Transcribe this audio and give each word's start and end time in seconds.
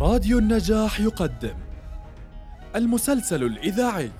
راديو 0.00 0.38
النجاح 0.38 1.00
يقدم 1.00 1.54
المسلسل 2.76 3.42
الإذاعي 3.42 4.10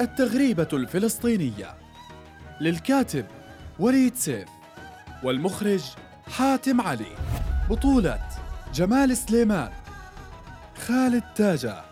التغريبة 0.00 0.68
الفلسطينية 0.72 1.74
للكاتب 2.60 3.26
وليد 3.78 4.16
سيف 4.16 4.48
والمخرج 5.22 5.82
حاتم 6.36 6.80
علي 6.80 7.16
بطولة 7.70 8.20
جمال 8.74 9.16
سليمان 9.16 9.72
خالد 10.86 11.24
تاجة 11.36 11.84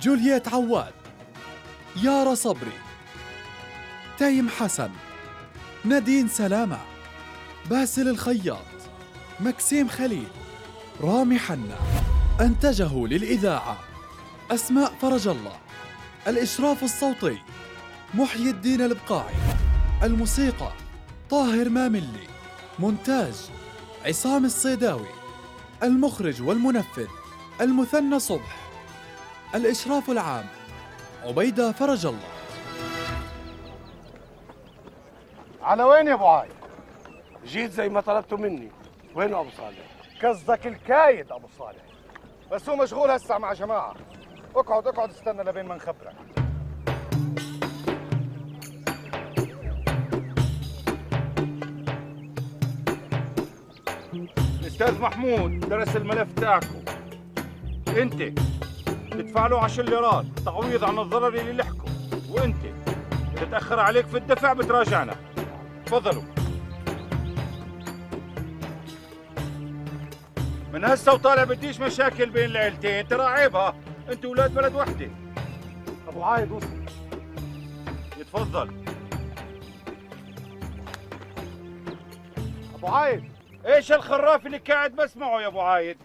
جولييت 0.00 0.48
عواد 0.48 0.94
يارا 2.02 2.34
صبري 2.34 2.78
تيم 4.18 4.48
حسن 4.48 4.90
نادين 5.84 6.28
سلامة 6.28 6.78
باسل 7.70 8.08
الخياط 8.08 8.66
مكسيم 9.40 9.88
خليل. 9.88 10.28
رامي 11.00 11.38
حنا 11.38 11.76
أنتجه 12.40 13.06
للإذاعة 13.06 13.76
أسماء 14.50 14.92
فرج 15.02 15.28
الله 15.28 15.56
الإشراف 16.28 16.82
الصوتي 16.82 17.38
محيي 18.14 18.50
الدين 18.50 18.80
البقاعي 18.80 19.34
الموسيقى 20.02 20.72
طاهر 21.30 21.68
ماملي 21.68 22.26
مونتاج 22.78 23.34
عصام 24.06 24.44
الصيداوي 24.44 25.08
المخرج 25.82 26.42
والمنفذ 26.42 27.08
المثنى 27.60 28.18
صبح 28.18 28.56
الإشراف 29.54 30.10
العام 30.10 30.46
عبيدة 31.24 31.72
فرج 31.72 32.06
الله. 32.06 32.28
على 35.62 35.82
وين 35.84 36.06
يا 36.06 36.14
أبو 36.14 36.26
عايد؟ 36.26 36.52
جيت 37.46 37.70
زي 37.70 37.88
ما 37.88 38.00
طلبتوا 38.00 38.38
مني 38.38 38.70
وين 39.14 39.34
أبو 39.34 39.50
صالح؟ 39.56 39.95
قصدك 40.24 40.66
الكايد 40.66 41.32
أبو 41.32 41.48
صالح. 41.58 41.82
بس 42.52 42.68
هو 42.68 42.76
مشغول 42.76 43.10
هسه 43.10 43.38
مع 43.38 43.52
جماعة. 43.52 43.94
اقعد 44.56 44.86
اقعد 44.86 45.10
استنى 45.10 45.42
لبين 45.42 45.66
ما 45.66 45.74
نخبرك 45.74 46.14
الاستاذ 54.60 55.00
محمود 55.00 55.60
درس 55.60 55.96
الملف 55.96 56.32
تاعكم. 56.32 56.84
أنت 57.88 58.22
تدفع 59.10 59.46
له 59.46 59.64
10 59.64 59.82
ليرات 59.82 60.24
تعويض 60.44 60.84
عن 60.84 60.98
الضرر 60.98 61.34
اللي 61.34 61.52
لحقه 61.52 61.84
وأنت 62.30 62.64
اذا 63.36 63.44
تاخر 63.50 63.80
عليك 63.80 64.06
في 64.06 64.16
الدفع 64.16 64.52
بتراجعنا. 64.52 65.14
تفضلوا. 65.86 66.35
من 70.76 70.84
هسه 70.84 71.14
وطالع 71.14 71.44
بديش 71.44 71.80
مشاكل 71.80 72.30
بين 72.30 72.44
العيلتين 72.44 73.08
ترى 73.08 73.22
عيبها 73.22 73.76
انت 74.08 74.24
ولاد 74.24 74.54
بلد 74.54 74.74
وحدة. 74.74 75.10
أبو 76.08 76.22
عايد 76.22 76.50
وصل. 76.52 76.84
يتفضل. 78.16 78.84
أبو 82.74 82.86
عايد. 82.86 83.32
إيش 83.66 83.92
الخراف 83.92 84.46
اللي 84.46 84.58
قاعد 84.58 84.96
بسمعه 84.96 85.40
يا 85.40 85.46
أبو 85.46 85.60
عايد؟ 85.60 85.98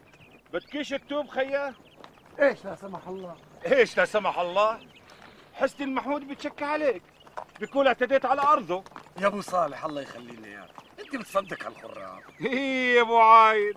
بتكيش 0.53 0.89
تتوب 0.89 1.27
خياه 1.27 1.73
إيش 2.41 2.65
لا 2.65 2.75
سمح 2.75 3.07
الله. 3.07 3.35
إيش 3.65 3.97
لا 3.97 4.05
سمح 4.05 4.39
الله؟ 4.39 4.79
حسن 5.53 5.83
المحمود 5.83 6.27
بتشكى 6.27 6.65
عليك. 6.65 7.03
بيقول 7.59 7.87
اعتديت 7.87 8.25
على 8.25 8.41
أرضه. 8.41 8.83
يا 9.21 9.27
أبو 9.27 9.41
صالح 9.41 9.85
الله 9.85 10.01
يخلي 10.01 10.35
لي 10.35 10.47
إياك. 10.47 10.69
أنت 10.99 11.15
بتصدق 11.15 11.65
هالخراف. 11.65 12.23
إيه 12.41 12.95
يا 12.95 13.01
أبو 13.01 13.17
عايد. 13.17 13.75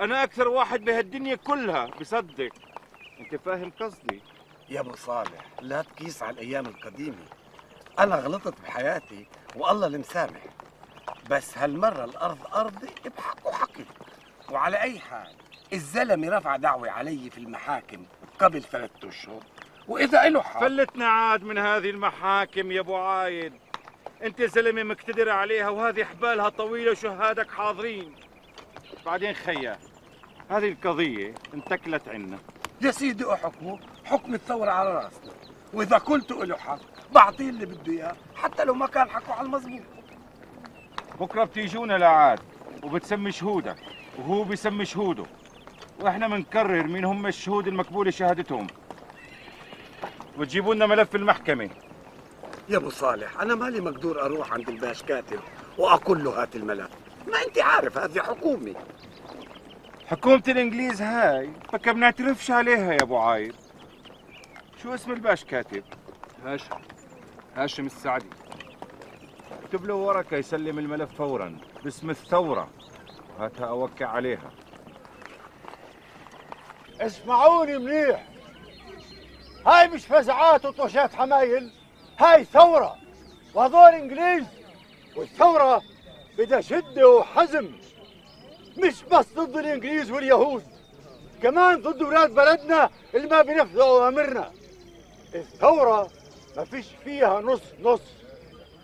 أنا 0.00 0.22
أكثر 0.22 0.48
واحد 0.48 0.84
بهالدنيا 0.84 1.34
كلها 1.34 1.86
بصدق. 1.86 2.52
أنت 3.20 3.36
فاهم 3.36 3.72
قصدي؟ 3.80 4.22
يا 4.68 4.80
أبو 4.80 4.96
صالح 4.96 5.50
لا 5.60 5.82
تقيس 5.82 6.22
على 6.22 6.34
الأيام 6.34 6.66
القديمة. 6.66 7.24
أنا 7.98 8.16
غلطت 8.16 8.60
بحياتي 8.60 9.26
والله 9.56 9.86
المسامح 9.86 10.42
بس 11.30 11.58
هالمرة 11.58 12.04
الأرض 12.04 12.38
أرضي 12.54 12.88
بحق 13.16 13.46
وحقي. 13.46 13.84
وعلى 14.50 14.80
أي 14.80 14.98
حال 14.98 15.32
الزلمة 15.72 16.28
رفع 16.36 16.56
دعوة 16.56 16.90
علي 16.90 17.30
في 17.30 17.38
المحاكم 17.38 18.04
قبل 18.38 18.62
ثلاثة 18.62 19.08
أشهر. 19.08 19.40
وإذا 19.88 20.28
له 20.28 20.42
حق 20.42 20.60
فلتنا 20.60 21.06
عاد 21.06 21.42
من 21.42 21.58
هذه 21.58 21.90
المحاكم 21.90 22.72
يا 22.72 22.80
أبو 22.80 22.96
عايد. 22.96 23.52
أنت 24.22 24.42
زلمة 24.42 24.82
مقتدر 24.82 25.30
عليها 25.30 25.68
وهذه 25.68 26.04
حبالها 26.04 26.48
طويلة 26.48 26.90
وشهادك 26.90 27.50
حاضرين. 27.50 28.14
بعدين 29.06 29.34
خيا 29.34 29.78
هذه 30.50 30.68
القضية 30.68 31.34
انتكلت 31.54 32.08
عنا. 32.08 32.38
يا 32.80 32.90
سيدي 32.90 33.32
احكمه 33.32 33.78
حكم 34.04 34.34
الثورة 34.34 34.70
على 34.70 34.94
راسنا. 34.94 35.32
وإذا 35.74 35.98
قلت 35.98 36.30
له 36.32 36.56
حق 36.56 36.78
بعطيه 37.14 37.48
اللي 37.48 37.66
بده 37.66 37.92
إياه 37.92 38.16
حتى 38.34 38.64
لو 38.64 38.74
ما 38.74 38.86
كان 38.86 39.10
حقه 39.10 39.32
على 39.32 39.46
المظبوط 39.46 39.82
بكرة 41.20 41.44
بتيجونا 41.44 41.98
لعاد 41.98 42.40
وبتسمي 42.82 43.32
شهودك 43.32 43.76
وهو 44.18 44.44
بيسمي 44.44 44.84
شهوده. 44.84 45.24
وإحنا 46.00 46.28
بنكرر 46.28 46.82
مين 46.82 47.04
هم 47.04 47.26
الشهود 47.26 47.66
المقبولة 47.66 48.10
شهادتهم. 48.10 48.66
وتجيبوا 50.38 50.74
لنا 50.74 50.86
ملف 50.86 51.14
المحكمة. 51.14 51.70
يا 52.68 52.76
أبو 52.76 52.90
صالح 52.90 53.40
أنا 53.40 53.54
مالي 53.54 53.80
مقدور 53.80 54.24
أروح 54.24 54.52
عند 54.52 54.68
الباش 54.68 55.02
كاتب 55.02 55.40
واقول 55.78 56.24
له 56.24 56.42
هات 56.42 56.56
الملف. 56.56 56.90
ما 57.26 57.42
أنت 57.46 57.58
عارف 57.58 57.98
هذه 57.98 58.20
حكومة. 58.20 58.74
حكومة 60.10 60.42
الإنجليز 60.48 61.02
هاي 61.02 61.50
فكر 61.72 61.92
بنعترفش 61.92 62.50
عليها 62.50 62.92
يا 62.92 63.02
أبو 63.02 63.18
عايد. 63.18 63.54
شو 64.82 64.94
اسم 64.94 65.12
الباش 65.12 65.44
كاتب؟ 65.44 65.84
هاشم. 66.44 66.80
هاشم 67.56 67.86
السعدي. 67.86 68.26
اكتب 69.64 69.84
له 69.84 69.94
ورقة 69.94 70.36
يسلم 70.36 70.78
الملف 70.78 71.14
فورا. 71.14 71.58
باسم 71.84 72.10
الثورة. 72.10 72.68
هاتها 73.40 73.66
أوقع 73.66 74.06
عليها. 74.06 74.50
اسمعوني 77.00 77.78
مليح 77.78 78.26
هاي 79.66 79.88
مش 79.88 80.06
فزعات 80.06 80.64
وطشات 80.64 81.14
حمايل. 81.14 81.72
هاي 82.18 82.44
ثورة. 82.44 82.96
وهذول 83.54 83.94
إنجليز 83.94 84.44
والثورة 85.16 85.82
بدها 86.38 86.60
شدة 86.60 87.08
وحزم. 87.08 87.75
مش 88.78 89.02
بس 89.12 89.26
ضد 89.36 89.56
الإنجليز 89.56 90.10
واليهود 90.10 90.64
كمان 91.42 91.82
ضد 91.82 92.02
ولاد 92.02 92.30
بلدنا 92.34 92.90
اللي 93.14 93.28
ما 93.28 93.42
بينفذوا 93.42 93.84
أوامرنا. 93.84 94.52
الثورة 95.34 96.10
ما 96.56 96.64
فيش 96.64 96.86
فيها 97.04 97.40
نص 97.40 97.60
نص. 97.82 98.00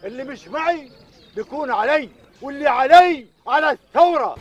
اللي 0.05 0.25
مش 0.25 0.49
معي 0.49 0.91
بيكون 1.37 1.71
علي 1.71 2.09
واللي 2.43 2.69
علي 2.69 3.27
على 3.47 3.71
الثورة. 3.71 4.37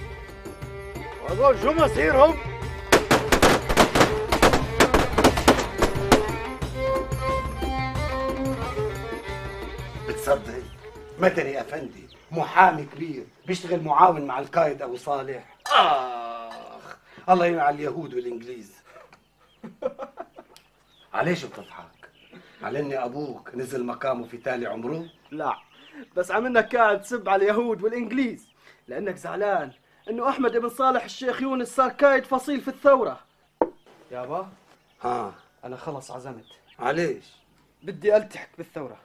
وهذول 1.23 1.59
شو 1.62 1.72
مصيرهم؟ 1.72 2.38
بتصدق 10.07 10.63
مدني 11.19 11.62
أفندي. 11.62 12.10
محامي 12.31 12.86
كبير 12.86 13.25
بيشتغل 13.47 13.84
معاون 13.84 14.22
مع 14.25 14.40
القائد 14.40 14.81
أبو 14.81 14.96
صالح. 14.96 15.58
آخ 15.68 16.97
الله 17.30 17.46
يعين 17.46 17.59
على 17.59 17.75
اليهود 17.75 18.14
والإنجليز. 18.14 18.74
عليش 21.14 21.46
بتضحك؟ 21.46 21.86
على 22.62 22.80
اني 22.80 23.06
أبوك 23.06 23.56
نزل 23.56 23.86
مقامه 23.86 24.28
في 24.28 24.38
تالي 24.38 24.66
عمره؟ 24.66 25.06
لا 25.31 25.58
بس 26.16 26.31
عملنا 26.31 26.62
قاعد 26.62 27.02
تسب 27.02 27.30
على 27.30 27.44
اليهود 27.44 27.84
والإنجليز. 27.84 28.48
لأنك 28.88 29.16
زعلان 29.16 29.72
إنه 30.09 30.30
أحمد 30.30 30.58
بن 30.58 30.69
صالح 30.69 31.03
الشيخ 31.03 31.42
يونس 31.42 31.75
صار 31.75 31.90
قايد 31.90 32.24
فصيل 32.25 32.62
في 32.62 32.68
الثورة. 32.68 33.19
يابا 34.12 34.50
ها. 35.01 35.34
أنا 35.63 35.77
خلص 35.77 36.12
عزمت. 36.12 36.45
عليش؟ 36.80 37.25
بدي 37.84 38.18
ألتحق 38.18 38.50
بالثورة. 38.57 38.98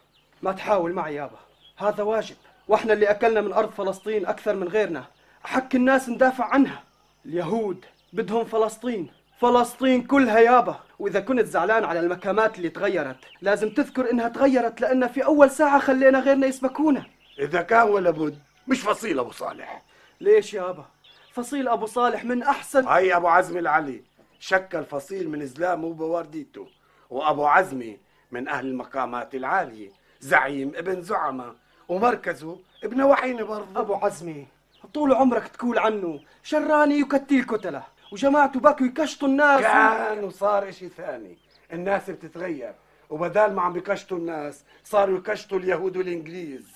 ما 0.42 0.52
تحاول 0.52 0.92
معي 0.92 1.14
يابا 1.14 1.38
هذا 1.76 2.02
واجب. 2.02 2.36
وإحنا 2.68 2.92
اللي 2.92 3.10
أكلنا 3.10 3.40
من 3.40 3.52
أرض 3.52 3.70
فلسطين 3.70 4.26
أكثر 4.26 4.56
من 4.56 4.68
غيرنا. 4.68 5.04
حق 5.44 5.74
الناس 5.74 6.08
ندافع 6.08 6.44
عنها. 6.44 6.82
اليهود 7.26 7.84
بدهم 8.12 8.44
فلسطين. 8.44 9.10
فلسطين 9.40 10.02
كلها 10.02 10.38
يابا. 10.38 10.80
وإذا 10.98 11.20
كنت 11.20 11.46
زعلان 11.46 11.84
على 11.84 12.00
المكامات 12.00 12.56
اللي 12.56 12.68
تغيرت 12.68 13.16
لازم 13.42 13.70
تذكر 13.70 14.10
إنها 14.10 14.28
تغيرت 14.28 14.80
لأن 14.80 15.06
في 15.08 15.24
أول 15.24 15.50
ساعة 15.50 15.78
خلينا 15.78 16.20
غيرنا 16.20 16.46
يسبكونا 16.46 17.06
إذا 17.38 17.62
كان 17.62 17.88
ولا 17.88 18.10
بد. 18.10 18.38
مش 18.68 18.80
فصيل 18.80 19.18
أبو 19.18 19.30
صالح. 19.30 19.82
ليش 20.20 20.54
يابا؟ 20.54 20.84
فصيل 21.32 21.68
أبو 21.68 21.86
صالح 21.86 22.24
من 22.24 22.42
احسن 22.42 22.86
هاي 22.86 23.16
أبو 23.16 23.28
عزمي 23.28 23.58
العلي. 23.58 24.02
شكل 24.38 24.84
فصيل 24.84 25.28
من 25.28 25.46
زلامه 25.46 25.86
وبوارديته. 25.86 26.68
وأبو 27.10 27.46
عزمي 27.46 27.98
من 28.30 28.48
أهل 28.48 28.66
المقامات 28.66 29.34
العالية. 29.34 29.90
زعيم 30.20 30.72
ابن 30.76 31.02
زعمة. 31.02 31.54
ومركزه 31.88 32.58
ابن 32.84 33.02
وحيني 33.02 33.42
برضه. 33.42 33.80
أبو 33.80 33.94
عزمي 33.94 34.46
طول 34.94 35.12
عمرك 35.14 35.48
تقول 35.48 35.78
عنه 35.78 36.20
شراني 36.42 36.98
يكتيل 36.98 37.44
كتله 37.44 37.82
وجماعته 38.12 38.60
بكوا 38.60 38.86
يكشطوا 38.86 39.28
الناس. 39.28 39.60
كان 39.60 40.24
وصار 40.24 40.68
إشي 40.68 40.88
ثاني. 40.88 41.38
الناس 41.72 42.10
بتتغير 42.10 42.74
وبدال 43.10 43.54
ما 43.54 43.62
عم 43.62 43.76
يكشطوا 43.76 44.18
الناس 44.18 44.64
صاروا 44.84 45.18
يكشطوا 45.18 45.58
اليهود 45.58 45.96
والإنجليز. 45.96 46.66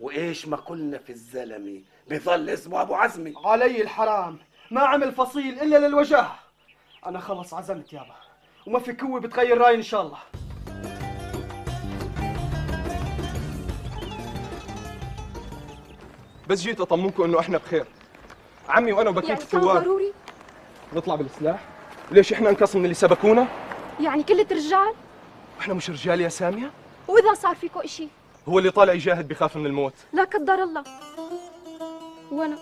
وإيش 0.00 0.48
ما 0.48 0.56
قلنا 0.56 0.98
في 0.98 1.10
الزلمة؟ 1.10 1.80
بظل 2.10 2.50
اسمه 2.50 2.82
أبو 2.82 2.94
عزمي. 2.94 3.34
علي 3.44 3.82
الحرام 3.82 4.38
ما 4.70 4.80
عمل 4.80 5.12
فصيل 5.12 5.60
إلا 5.60 5.86
للوجاه 5.86 6.30
أنا 7.06 7.20
خلص 7.20 7.54
عزمت 7.54 7.92
يابا 7.92 8.14
وما 8.66 8.78
في 8.78 8.92
قوة 8.92 9.20
بتغير 9.20 9.58
رأيي 9.58 9.76
إن 9.76 9.82
شاء 9.82 10.02
الله. 10.02 10.18
بس 16.48 16.60
جيت 16.60 16.80
أطمنكم 16.80 17.22
إنه 17.22 17.40
إحنا 17.40 17.58
بخير. 17.58 17.86
عمي 18.68 18.92
وأنا 18.92 19.10
وبكيت 19.10 19.28
يعني 19.28 19.40
الثوار 19.40 19.82
ضروري؟ 19.82 20.12
نطلع 20.94 21.14
بالسلاح. 21.14 21.60
ليش 22.10 22.32
إحنا 22.32 22.50
انقسم 22.50 22.78
من 22.78 22.84
اللي 22.84 22.94
سبقونا؟ 22.94 23.48
يعني 24.00 24.22
كلة 24.22 24.46
رجال 24.50 24.94
إحنا 25.60 25.74
مش 25.74 25.90
رجال 25.90 26.20
يا 26.20 26.28
سامية؟ 26.28 26.70
وإذا 27.08 27.34
صار 27.34 27.54
فيكو 27.54 27.80
إشي؟ 27.80 28.08
هو 28.48 28.58
اللي 28.58 28.70
طالع 28.70 28.92
يجاهد 28.92 29.28
بخاف 29.28 29.56
من 29.56 29.66
الموت. 29.66 29.94
لا 30.12 30.24
قدر 30.24 30.54
الله. 30.54 30.84
وأنا 32.30 32.58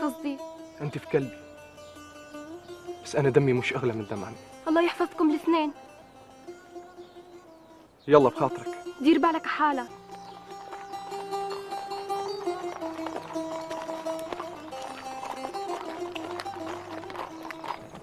قصدي 0.00 0.36
أنت 0.80 0.98
في 0.98 1.06
قلبي 1.06 1.38
بس 3.04 3.16
أنا 3.16 3.30
دمي 3.30 3.52
مش 3.52 3.72
أغلى 3.72 3.92
من 3.92 4.06
دم 4.10 4.24
عمي 4.24 4.36
الله 4.68 4.82
يحفظكم 4.82 5.30
الاثنين. 5.30 5.72
يلا 8.08 8.28
بخاطرك. 8.28 8.68
دير 9.00 9.18
بالك 9.18 9.46
حالك. 9.46 9.88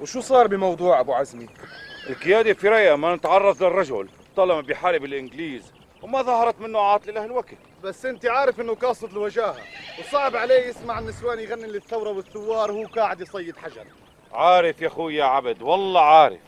وشو 0.04 0.22
صار 0.22 0.48
بموضوع 0.48 1.00
أبو 1.00 1.14
عزمي؟ 1.14 1.48
القيادة 2.10 2.54
في 2.54 2.70
رأيها 2.70 2.96
ما 2.96 3.16
نتعرض 3.16 3.64
للرجل 3.64 4.10
طالما 4.36 4.62
بيحارب 4.62 5.04
الإنجليز 5.06 5.74
وما 6.02 6.22
ظهرت 6.22 6.62
منه 6.62 6.80
عاطلة 6.80 7.14
لهالوقت 7.14 7.58
بس 7.84 8.06
أنت 8.06 8.26
عارف 8.26 8.62
إنه 8.62 8.76
قاصد 8.76 9.12
الوجاهة 9.12 9.56
وصعب 10.00 10.36
عليه 10.36 10.68
يسمع 10.68 11.00
النسوان 11.00 11.40
يغني 11.40 11.68
للثورة 11.68 12.10
والثوار 12.10 12.72
وهو 12.72 12.86
قاعد 12.86 13.22
يصيد 13.22 13.58
حجر. 13.58 13.86
عارف 14.34 14.82
يا 14.82 14.88
أخوي 14.88 15.16
يا 15.16 15.26
عبد 15.26 15.62
والله 15.62 16.02
عارف. 16.02 16.42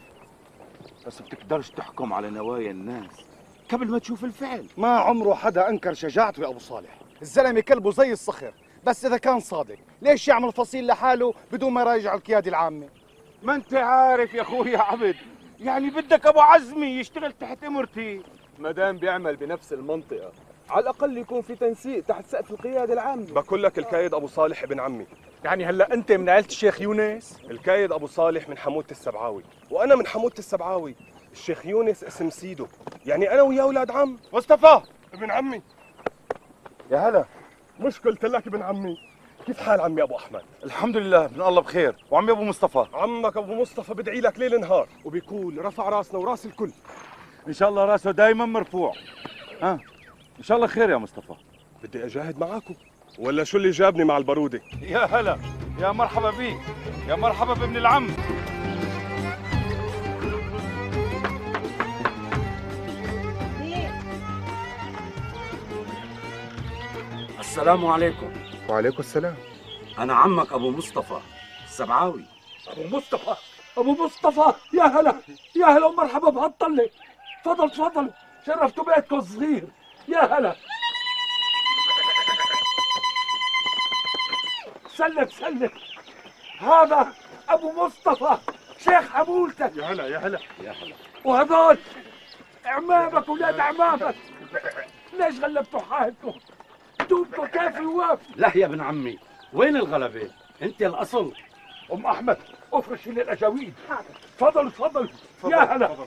بس 1.07 1.21
بتقدرش 1.21 1.69
تحكم 1.69 2.13
على 2.13 2.29
نوايا 2.29 2.71
الناس. 2.71 3.25
قبل 3.71 3.87
ما 3.87 3.99
تشوف 3.99 4.23
الفعل. 4.23 4.65
ما 4.77 4.99
عمره 4.99 5.33
حدا 5.33 5.69
أنكر 5.69 5.93
شجاعته 5.93 6.41
يا 6.41 6.47
أبو 6.47 6.59
صالح. 6.59 6.99
الزلمة 7.21 7.59
كلبه 7.59 7.91
زي 7.91 8.11
الصخر 8.11 8.53
بس 8.83 9.05
إذا 9.05 9.17
كان 9.17 9.39
صادق 9.39 9.77
ليش 10.01 10.27
يعمل 10.27 10.51
فصيل 10.51 10.87
لحاله 10.87 11.33
بدون 11.51 11.73
ما 11.73 11.81
يراجع 11.81 12.13
القيادة 12.13 12.49
العامة؟ 12.49 12.89
ما 13.45 13.55
انت 13.55 13.73
عارف 13.73 14.33
يا 14.33 14.41
أخوي 14.41 14.71
يا 14.71 14.79
عبد. 14.79 15.15
يعني 15.59 15.89
بدك 15.89 16.25
أبو 16.27 16.39
عزمي 16.39 16.87
يشتغل 16.87 17.31
تحت 17.31 17.63
إمرتي. 17.63 18.21
ما 18.59 18.71
دام 18.71 18.97
بيعمل 18.97 19.35
بنفس 19.35 19.73
المنطقة. 19.73 20.31
على 20.69 20.83
الأقل 20.83 21.17
يكون 21.17 21.41
في 21.41 21.55
تنسيق 21.55 22.03
تحت 22.03 22.25
سقف 22.25 22.51
القيادة 22.51 22.93
العامه 22.93 23.25
بقول 23.33 23.63
لك 23.63 23.79
الكايد 23.79 24.13
أبو 24.13 24.27
صالح 24.27 24.63
ابن 24.63 24.79
عمي. 24.79 25.05
يعني 25.43 25.65
هلأ 25.65 25.93
أنت 25.93 26.11
من 26.11 26.29
عيلة 26.29 26.47
الشيخ 26.47 26.81
يونس؟ 26.81 27.39
الكايد 27.49 27.91
أبو 27.91 28.07
صالح 28.07 28.49
من 28.49 28.57
حموده 28.57 28.87
السبعاوي. 28.91 29.43
وأنا 29.71 29.95
من 29.95 30.07
حموده 30.07 30.35
السبعاوي. 30.39 30.95
الشيخ 31.33 31.65
يونس 31.65 32.03
اسم 32.03 32.29
سيده 32.29 32.67
يعني 33.05 33.31
أنا 33.33 33.41
وياه 33.41 33.61
أولاد 33.63 33.91
عم. 33.91 34.17
مصطفى! 34.33 34.81
ابن 35.13 35.31
عمي. 35.31 35.61
يا 36.91 36.97
هلا. 36.97 37.25
مش 37.79 37.99
قلت 37.99 38.25
لك 38.25 38.47
ابن 38.47 38.61
عمي. 38.61 38.97
كيف 39.45 39.61
حال 39.61 39.81
عمي 39.81 40.03
أبو 40.03 40.15
أحمد؟ 40.15 40.41
الحمد 40.63 40.97
لله 40.97 41.29
من 41.35 41.41
الله 41.41 41.61
بخير. 41.61 41.95
وعمي 42.11 42.31
أبو 42.31 42.43
مصطفى؟ 42.43 42.85
عمك 42.93 43.37
أبو 43.37 43.61
مصطفى 43.61 43.93
بدعي 43.93 44.21
لك 44.21 44.39
ليل 44.39 44.59
نهار. 44.61 44.87
وبيقول 45.05 45.65
رفع 45.65 45.89
راسنا 45.89 46.19
وراس 46.19 46.45
الكل. 46.45 46.71
إن 47.47 47.53
شاء 47.53 47.69
الله 47.69 47.85
راسه 47.85 48.11
دايما 48.11 48.45
مرفوع. 48.45 48.93
ها؟ 49.61 49.79
إن 50.39 50.43
شاء 50.43 50.57
الله 50.57 50.67
خير 50.67 50.89
يا 50.89 50.97
مصطفى. 50.97 51.33
بدي 51.83 52.05
أجاهد 52.05 52.39
معاكم. 52.39 52.75
ولا 53.19 53.43
شو 53.43 53.57
اللي 53.57 53.71
جابني 53.71 54.03
مع 54.03 54.17
البروده 54.17 54.61
يا 54.81 55.05
هلا 55.05 55.37
يا 55.79 55.91
مرحبا 55.91 56.31
بيك 56.31 56.57
يا 57.07 57.15
مرحبا 57.15 57.53
بابن 57.53 57.77
العم. 57.77 58.07
السلام 67.39 67.85
عليكم. 67.85 68.29
وعليكم 68.69 68.99
السلام. 68.99 69.35
أنا 69.97 70.13
عمك 70.13 70.53
أبو 70.53 70.71
مصطفى 70.71 71.19
السبعاوي. 71.65 72.25
أبو 72.67 72.97
مصطفى 72.97 73.35
أبو 73.77 74.05
مصطفى 74.05 74.53
يا 74.73 74.83
هلا 74.83 75.15
يا 75.55 75.65
هلا 75.65 75.85
ومرحبا 75.85 76.29
بهالطلة. 76.29 76.89
تفضل 77.43 77.71
تفضل. 77.71 78.09
شرفتوا 78.45 78.83
بيتكم 78.83 79.17
الصغير. 79.17 79.67
يا 80.07 80.37
هلا. 80.37 80.55
سلم 84.87 85.29
سلم 85.29 85.71
هذا 86.59 87.13
أبو 87.49 87.85
مصطفى 87.85 88.37
شيخ 88.79 89.09
حمولتك. 89.13 89.71
يا 89.75 89.85
هلا 89.85 90.07
يا 90.07 90.17
هلا. 90.17 90.39
وهذول 91.25 91.77
إعمامك 92.65 93.29
ولاد 93.29 93.59
إعمامك. 93.59 94.15
ليش 95.13 95.39
غلبتوا 95.39 95.79
حالكم 95.79 96.33
دوبكم 97.09 97.45
كيف 97.45 97.77
الوافي 97.77 98.25
لا 98.35 98.57
يا 98.57 98.65
ابن 98.65 98.81
عمي 98.81 99.19
وين 99.53 99.75
الغلبة؟ 99.75 100.31
أنت 100.61 100.81
الأصل. 100.81 101.33
أم 101.93 102.05
أحمد 102.05 102.37
افرشي 102.73 103.11
للاجاويد 103.11 103.73
تفضل 104.37 104.71
تفضل. 104.71 105.09
يا 105.43 105.57
هلا. 105.57 105.97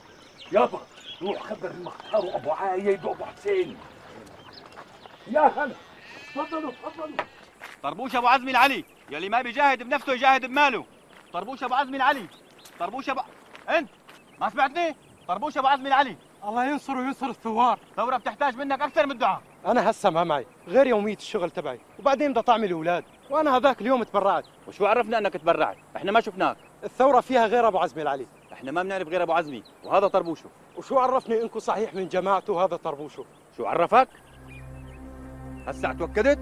يابا 0.51 0.81
روح 1.21 1.43
خبر 1.43 1.71
المختار 1.71 2.25
وأبو 2.25 2.51
عايد 2.51 3.05
وأبو 3.05 3.25
حسين. 3.25 3.77
يا 5.27 5.41
هلا. 5.41 5.75
تفضلوا 6.35 6.71
تفضلوا. 6.71 7.17
طربوش 7.83 8.15
أبو 8.15 8.27
عزمي 8.27 8.51
العلي. 8.51 8.85
يلي 9.09 9.29
ما 9.29 9.41
بيجاهد 9.41 9.83
بنفسه 9.83 10.13
يجاهد 10.13 10.45
بماله. 10.45 10.85
طربوش 11.33 11.63
أبو 11.63 11.73
عزمي 11.73 11.97
العلي. 11.97 12.27
طربوش 12.79 13.09
أبو 13.09 13.21
أنت 13.69 13.89
ما 14.41 14.49
سمعتني؟ 14.49 14.95
طربوش 15.27 15.57
أبو 15.57 15.67
عزمي 15.67 15.87
العلي. 15.87 16.17
الله 16.43 16.65
ينصر 16.65 16.97
وينصر 16.97 17.29
الثوار. 17.29 17.79
ثورة 17.95 18.17
بتحتاج 18.17 18.55
منك 18.55 18.81
أكثر 18.81 19.05
من 19.05 19.11
الدعاء 19.11 19.41
أنا 19.65 19.89
هسه 19.89 20.09
ما 20.09 20.23
معي 20.23 20.45
غير 20.67 20.87
يوميه 20.87 21.15
الشغل 21.15 21.51
تبعي 21.51 21.79
وبعدين 21.99 22.31
بدي 22.31 22.41
طعمي 22.41 22.65
الأولاد 22.65 23.03
وأنا 23.29 23.57
هذاك 23.57 23.81
اليوم 23.81 24.03
تبرعت. 24.03 24.45
وشو 24.67 24.85
عرفنا 24.85 25.17
إنك 25.17 25.33
تبرعت؟ 25.33 25.77
إحنا 25.95 26.11
ما 26.11 26.21
شفناك. 26.21 26.57
الثورة 26.83 27.21
فيها 27.21 27.47
غير 27.47 27.67
أبو 27.67 27.77
عزمي 27.77 28.01
العلي. 28.01 28.27
إحنا 28.53 28.71
ما 28.71 28.83
بنعرف 28.83 29.07
غير 29.07 29.23
أبو 29.23 29.33
عزمي 29.33 29.63
وهذا 29.83 30.07
طربوشه. 30.07 30.49
وشو 30.77 30.99
عرفني 30.99 31.41
انكم 31.41 31.59
صحيح 31.59 31.95
من 31.95 32.07
جماعته 32.07 32.65
هذا 32.65 32.75
طربوشه؟ 32.75 33.25
شو 33.57 33.65
عرفك؟ 33.65 34.07
هسه 35.67 35.93
توكدت 35.93 36.39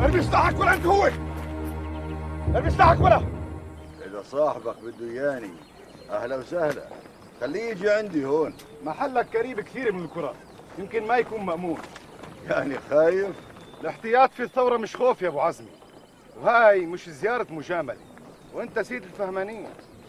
ارمي 0.00 0.22
سلاحك 0.22 0.60
ولا 0.60 0.74
أنت 0.74 0.86
هو 0.86 1.10
ارمي 2.56 2.70
سلاحك 2.70 3.00
ولا؟ 3.00 3.22
إذا 4.06 4.22
صاحبك 4.22 4.76
بده 4.82 5.06
اياني 5.10 5.50
أهلا 6.10 6.36
وسهلا. 6.36 6.82
خليه 7.40 7.70
يجي 7.70 7.90
عندي 7.90 8.24
هون. 8.24 8.54
محلك 8.84 9.36
قريب 9.36 9.60
كثير 9.60 9.92
من 9.92 10.04
الكرة 10.04 10.34
يمكن 10.78 11.06
ما 11.06 11.16
يكون 11.16 11.40
مأمون. 11.40 11.78
يعني 12.50 12.78
خايف؟ 12.90 13.36
الاحتياط 13.80 14.32
في 14.32 14.42
الثورة 14.42 14.76
مش 14.76 14.96
خوف 14.96 15.22
يا 15.22 15.28
أبو 15.28 15.40
عزمي. 15.40 15.70
وهاي 16.40 16.86
مش 16.86 17.08
زيارة 17.08 17.46
مجاملة. 17.50 18.00
وأنت 18.54 18.80
سيد 18.80 19.02
الفهمانين. 19.02 19.68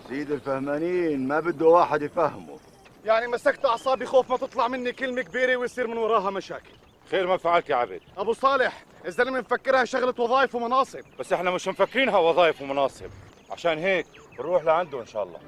سيد 0.09 0.31
الفهمانين 0.31 1.27
ما 1.27 1.39
بده 1.39 1.65
واحد 1.65 2.01
يفهمه. 2.01 2.59
يعني 3.05 3.27
مسكت 3.27 3.65
أعصابي 3.65 4.05
خوف 4.05 4.29
ما 4.29 4.37
تطلع 4.37 4.67
مني 4.67 4.91
كلمة 4.91 5.21
كبيرة 5.21 5.55
ويصير 5.55 5.87
من 5.87 5.97
وراها 5.97 6.29
مشاكل. 6.29 6.71
خير 7.11 7.27
ما 7.27 7.37
فعلت 7.37 7.69
يا 7.69 7.75
عبد 7.75 8.01
أبو 8.17 8.33
صالح 8.33 8.83
الزلمة 9.05 9.39
مفكرها 9.39 9.85
شغلة 9.85 10.13
وظائف 10.19 10.55
ومناصب. 10.55 11.01
بس 11.19 11.33
إحنا 11.33 11.51
مش 11.51 11.67
مفكرينها 11.67 12.17
وظائف 12.17 12.61
ومناصب. 12.61 13.09
عشان 13.51 13.77
هيك 13.77 14.05
بنروح 14.37 14.63
لعنده 14.63 15.01
إن 15.01 15.05
شاء 15.05 15.23
الله. 15.23 15.39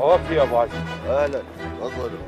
عوافي 0.00 0.34
يا 0.34 0.42
ابو 0.42 0.56
عزيز 0.56 0.80
أهلا 1.06 1.42
تفضلوا 1.80 2.20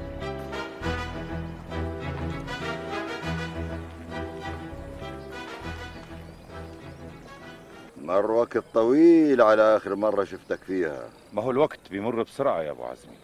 مر 8.03 8.31
وقت 8.31 8.59
طويل 8.75 9.43
على 9.43 9.77
آخر 9.77 9.95
مرة 9.95 10.25
شفتك 10.25 10.59
فيها. 10.59 11.09
ما 11.33 11.43
هو 11.43 11.51
الوقت 11.51 11.79
بيمر 11.91 12.23
بسرعة 12.23 12.63
يا 12.63 12.71
أبو 12.71 12.85
عزمي 12.85 13.17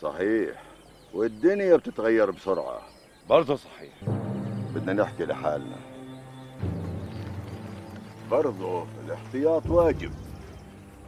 صحيح. 0.00 0.62
والدنيا 1.12 1.76
بتتغير 1.76 2.30
بسرعة. 2.30 2.80
برضه 3.28 3.56
صحيح. 3.56 3.92
بدنا 4.74 4.92
نحكي 4.92 5.24
لحالنا. 5.24 5.76
برضه 8.30 8.86
الاحتياط 9.06 9.66
واجب. 9.66 10.12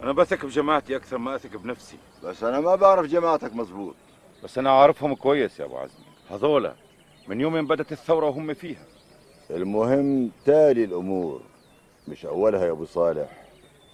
أنا 0.03 0.11
بثق 0.11 0.45
بجماعتي 0.45 0.95
أكثر 0.95 1.17
ما 1.17 1.35
أثق 1.35 1.57
بنفسي. 1.57 1.97
بس 2.23 2.43
أنا 2.43 2.59
ما 2.59 2.75
بعرف 2.75 3.05
جماعتك 3.05 3.55
مزبوط 3.55 3.95
بس 4.43 4.57
أنا 4.57 4.71
عارفهم 4.71 5.15
كويس 5.15 5.59
يا 5.59 5.65
أبو 5.65 5.77
عزمي 5.77 6.05
هذولا 6.29 6.75
من 7.27 7.41
يوم 7.41 7.67
بدت 7.67 7.91
الثورة 7.91 8.25
وهم 8.25 8.53
فيها. 8.53 8.85
المهم 9.49 10.31
تالي 10.45 10.83
الأمور 10.83 11.41
مش 12.07 12.25
أولها 12.25 12.65
يا 12.65 12.71
أبو 12.71 12.85
صالح. 12.85 13.43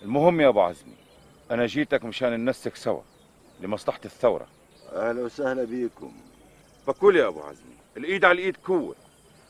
المهم 0.02 0.42
يا 0.42 0.48
أبو 0.48 0.62
عزمي 0.62 0.94
أنا 1.52 1.66
جيتك 1.66 2.06
مشان 2.06 2.40
ننسك 2.46 2.76
سوا 2.76 3.02
لمصلحة 3.62 4.00
الثورة. 4.06 4.48
أهلا 4.94 5.22
وسهلا 5.22 5.64
بيكم. 5.64 6.12
بقول 6.88 7.16
يا 7.16 7.28
أبو 7.28 7.40
عزمي 7.40 7.74
الإيد 7.98 8.26
على 8.26 8.40
الإيد 8.40 8.58
قوه 8.58 8.96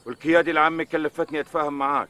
والقياده 0.05 0.51
العامه 0.51 0.83
كلفتني 0.83 1.39
أتفاهم 1.39 1.77
معاك 1.77 2.09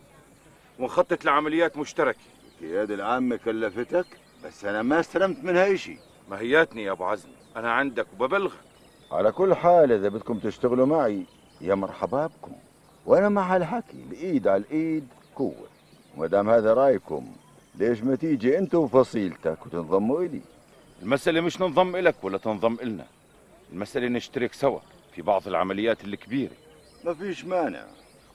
ونخطط 0.79 1.25
لعمليات 1.25 1.77
مشتركة. 1.77 2.19
القيادة 2.61 2.95
العامة 2.95 3.35
كلفتك؟ 3.35 4.05
بس 4.45 4.65
أنا 4.65 4.81
ما 4.81 4.99
استلمت 4.99 5.43
منها 5.43 5.73
إشي. 5.73 5.97
ما 6.29 6.39
هياتني 6.39 6.83
يا 6.83 6.91
أبو 6.91 7.03
عزمي 7.03 7.33
أنا 7.55 7.71
عندك 7.71 8.07
وببلغك. 8.13 8.59
على 9.11 9.31
كل 9.31 9.53
حال 9.53 9.91
إذا 9.91 10.09
بدكم 10.09 10.39
تشتغلوا 10.39 10.85
معي 10.85 11.23
يا 11.61 11.75
مرحبا 11.75 12.27
بكم 12.27 12.55
وأنا 13.05 13.29
مع 13.29 13.55
هالحكي 13.55 13.97
الإيد 14.11 14.47
على 14.47 14.63
الإيد 14.63 15.07
قوة. 15.35 15.67
وما 16.17 16.27
دام 16.27 16.49
هذا 16.49 16.73
رأيكم 16.73 17.35
ليش 17.75 18.01
ما 18.01 18.15
تيجي 18.15 18.57
أنت 18.57 18.75
وفصيلتك 18.75 19.65
وتنضموا 19.65 20.21
إلي؟ 20.21 20.41
المسألة 21.01 21.41
مش 21.41 21.61
ننضم 21.61 21.95
إلك 21.95 22.15
ولا 22.23 22.37
تنضم 22.37 22.77
إلنا. 22.81 23.05
المسألة 23.71 24.07
نشترك 24.07 24.53
سوا 24.53 24.79
في 25.15 25.21
بعض 25.21 25.47
العمليات 25.47 26.03
الكبيرة. 26.03 26.53
ما 27.05 27.13
فيش 27.13 27.45
مانع. 27.45 27.85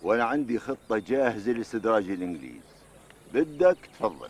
وأنا 0.02 0.24
عندي 0.24 0.58
خطة 0.58 0.98
جاهزة 0.98 1.52
لاستدراج 1.52 2.10
الإنجليز. 2.10 2.62
بدك 3.34 3.78
تفضل. 3.98 4.28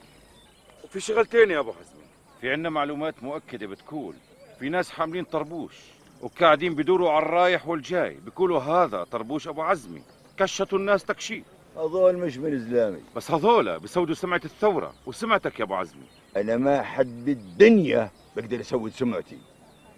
وفي 0.85 1.00
شغلتين 1.00 1.50
يا 1.50 1.59
أبو 1.59 1.73
حزمي 1.73 1.98
في 2.40 2.52
عنا 2.52 2.71
معلومات 2.71 3.23
مؤكدة 3.23 3.66
بتقول 3.66 4.14
في 4.59 4.68
ناس 4.68 4.90
حاملين 4.90 5.25
طربوش 5.25 5.75
وقاعدين 6.21 6.75
بدوروا 6.75 7.11
على 7.11 7.26
الرايح 7.26 7.68
والجاي 7.68 8.16
بيقولوا 8.25 8.61
هذا 8.61 9.04
طربوش 9.04 9.49
أبو 9.49 9.62
عزمي. 9.62 10.02
كشطوا 10.38 10.78
الناس 10.78 11.04
تكشيف. 11.04 11.45
هذول 11.76 12.16
مش 12.16 12.37
من 12.37 12.59
زلامي 12.59 13.00
بس 13.16 13.30
هذولا 13.30 13.78
بيسودوا 13.78 14.14
سمعة 14.14 14.40
الثورة 14.45 14.95
وسمعتك 15.07 15.61
يا 15.61 15.64
أبو 15.64 15.75
عزمي. 15.75 16.04
أنا 16.37 16.57
ما 16.57 16.83
حد 16.83 17.25
بالدنيا 17.25 18.11
بقدر 18.37 18.61
اسود 18.61 18.92
سمعتي. 18.92 19.38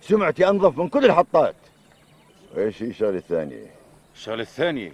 سمعتي 0.01 0.49
أنظف 0.49 0.79
من 0.79 0.89
كل 0.89 1.05
الحطات. 1.05 1.57
إيش 2.57 2.83
هي 2.83 2.89
الشغلة 2.89 3.19
الثانية؟ 3.19 3.67
الشغلة 4.15 4.43
الثانية 4.43 4.93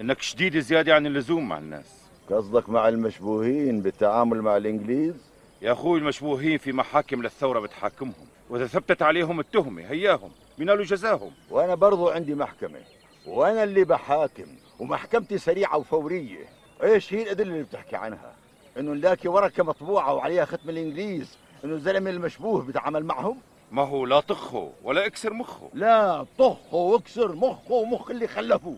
إنك 0.00 0.22
شديد 0.22 0.58
زيادة 0.58 0.94
عن 0.94 1.06
اللزوم 1.06 1.48
مع 1.48 1.58
الناس. 1.58 2.06
قصدك 2.30 2.68
مع 2.68 2.88
المشبوهين 2.88 3.80
بالتعامل 3.80 4.42
مع 4.42 4.56
الإنجليز؟ 4.56 5.14
يا 5.62 5.72
أخوي 5.72 5.98
المشبوهين 5.98 6.58
في 6.58 6.72
محاكم 6.72 7.22
للثورة 7.22 7.60
بتحاكمهم 7.60 8.26
وإذا 8.50 8.66
ثبتت 8.66 9.02
عليهم 9.02 9.40
التهمة 9.40 9.82
هياهم 9.82 10.30
بينالوا 10.58 10.84
جزاهم. 10.84 11.30
وأنا 11.50 11.74
برضو 11.74 12.08
عندي 12.08 12.34
محكمة 12.34 12.80
وأنا 13.26 13.64
اللي 13.64 13.84
بحاكم 13.84 14.46
ومحكمتي 14.78 15.38
سريعة 15.38 15.76
وفورية. 15.76 16.44
إيش 16.82 17.14
هي 17.14 17.22
الأدلة 17.22 17.52
اللي 17.52 17.62
بتحكي 17.62 17.96
عنها؟ 17.96 18.34
إنه 18.78 18.92
نلاقي 18.92 19.28
ورقة 19.28 19.62
مطبوعة 19.64 20.14
وعليها 20.14 20.44
ختم 20.44 20.70
الإنجليز 20.70 21.38
إنه 21.64 21.74
الزلمة 21.74 22.10
المشبوه 22.10 22.62
بيتعامل 22.62 23.04
معهم؟ 23.04 23.38
ما 23.70 23.82
هو 23.82 24.06
لا 24.06 24.20
طخه 24.20 24.72
ولا 24.82 25.06
اكسر 25.06 25.32
مخه. 25.32 25.70
لا 25.74 26.26
طخه 26.38 26.76
واكسر 26.76 27.34
مخه 27.34 27.72
ومخ 27.72 28.10
اللي 28.10 28.28
خلفوه. 28.28 28.76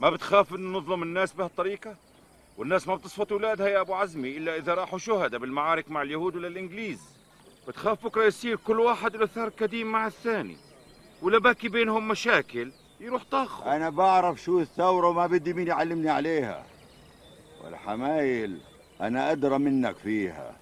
ما 0.00 0.10
بتخاف 0.10 0.54
إنه 0.54 0.78
نظلم 0.78 1.02
الناس 1.02 1.32
بهالطريقة؟ 1.32 1.96
والناس 2.56 2.88
ما 2.88 2.94
بتصفط 2.94 3.32
أولادها 3.32 3.68
يا 3.68 3.80
أبو 3.80 3.94
عزمي 3.94 4.36
إلا 4.36 4.56
إذا 4.56 4.74
راحوا 4.74 4.98
شهداء 4.98 5.40
بالمعارك 5.40 5.90
مع 5.90 6.02
اليهود 6.02 6.36
ولا 6.36 6.48
الإنجليز. 6.48 7.00
بتخاف 7.68 8.04
بكره 8.04 8.24
يصير 8.24 8.56
كل 8.56 8.80
واحد 8.80 9.16
له 9.16 9.26
ثار 9.26 9.48
قديم 9.48 9.92
مع 9.92 10.06
الثاني. 10.06 10.56
ولا 11.22 11.38
باقي 11.38 11.68
بينهم 11.68 12.08
مشاكل 12.08 12.72
يروح 13.00 13.22
طاخه 13.30 13.76
أنا 13.76 13.90
بعرف 13.90 14.42
شو 14.42 14.60
الثورة 14.60 15.08
وما 15.08 15.26
بدي 15.26 15.52
مين 15.52 15.66
يعلمني 15.66 16.10
عليها. 16.10 16.64
والحمايل 17.64 18.58
أنا 19.00 19.32
أدرى 19.32 19.58
منك 19.58 19.96
فيها. 19.96 20.56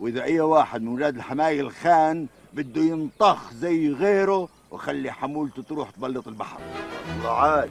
وإذا 0.00 0.22
أي 0.22 0.40
واحد 0.40 0.82
من 0.82 0.88
أولاد 0.88 1.16
الحمايل 1.16 1.70
خان 1.70 2.26
بده 2.52 2.82
ينطخ 2.82 3.52
زي 3.52 3.92
غيره 3.92 4.48
وخلي 4.70 5.12
حمولته 5.12 5.62
تروح 5.62 5.90
تبلط 5.90 6.28
البحر. 6.28 6.60
الله 7.18 7.30
عاد 7.30 7.70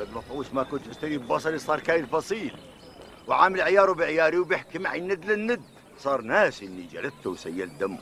ولد 0.00 0.08
مفعوس 0.14 0.54
ما 0.54 0.62
كنت 0.62 0.88
أشتري 0.88 1.18
ببصري 1.18 1.58
صار 1.58 1.80
كاين 1.80 2.06
فصيل. 2.06 2.56
وعامل 3.28 3.60
عياره 3.60 3.92
بعياري 3.92 4.38
وبيحكي 4.38 4.78
معي 4.78 4.98
الند 4.98 5.24
للند. 5.24 5.62
صار 5.98 6.20
ناسي 6.20 6.66
إني 6.66 6.82
جلدته 6.82 7.30
وسيلت 7.30 7.72
دمه. 7.80 7.98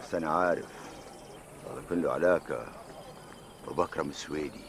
بس 0.00 0.14
أنا 0.14 0.30
عارف 0.30 0.66
هذا 1.70 1.82
كله 1.88 2.12
علاقة 2.12 2.66
وبكرم 3.68 4.08
السويدي. 4.08 4.60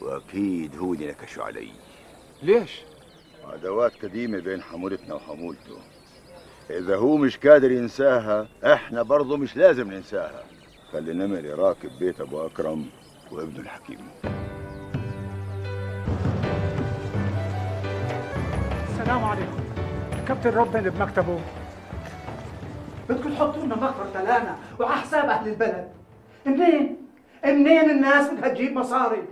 وأكيد 0.00 0.76
هو 0.76 0.92
اللي 0.92 1.06
نكشوا 1.06 1.44
علي. 1.44 1.72
ليش؟ 2.42 2.80
عداوات 3.44 4.04
قديمة 4.04 4.38
بين 4.38 4.62
حمولتنا 4.62 5.14
وحمولته. 5.14 5.78
إذا 6.70 6.96
هو 6.96 7.16
مش 7.16 7.36
قادر 7.36 7.70
ينساها 7.70 8.48
إحنا 8.64 9.02
برضه 9.02 9.36
مش 9.36 9.56
لازم 9.56 9.90
ننساها. 9.90 10.44
خلي 10.92 11.12
نمر 11.12 11.44
يراقب 11.44 11.98
بيت 11.98 12.20
أبو 12.20 12.46
أكرم 12.46 12.86
وابنه 13.30 13.60
الحكيم. 13.60 14.08
السلام 19.08 19.24
عليكم. 19.24 19.58
كابتن 20.28 20.50
روبن 20.50 20.80
بمكتبه. 20.80 21.40
بدكم 23.08 23.34
تحطوا 23.34 23.62
لنا 23.62 23.76
مخفر 23.76 24.20
لنا 24.20 24.56
وعلى 24.80 24.96
حساب 24.96 25.24
أهل 25.24 25.48
البلد. 25.48 25.92
منين؟ 26.46 26.96
منين 27.44 27.90
الناس 27.90 28.30
بدها 28.30 28.48
تجيب 28.48 28.72
مصاري؟ 28.72 29.22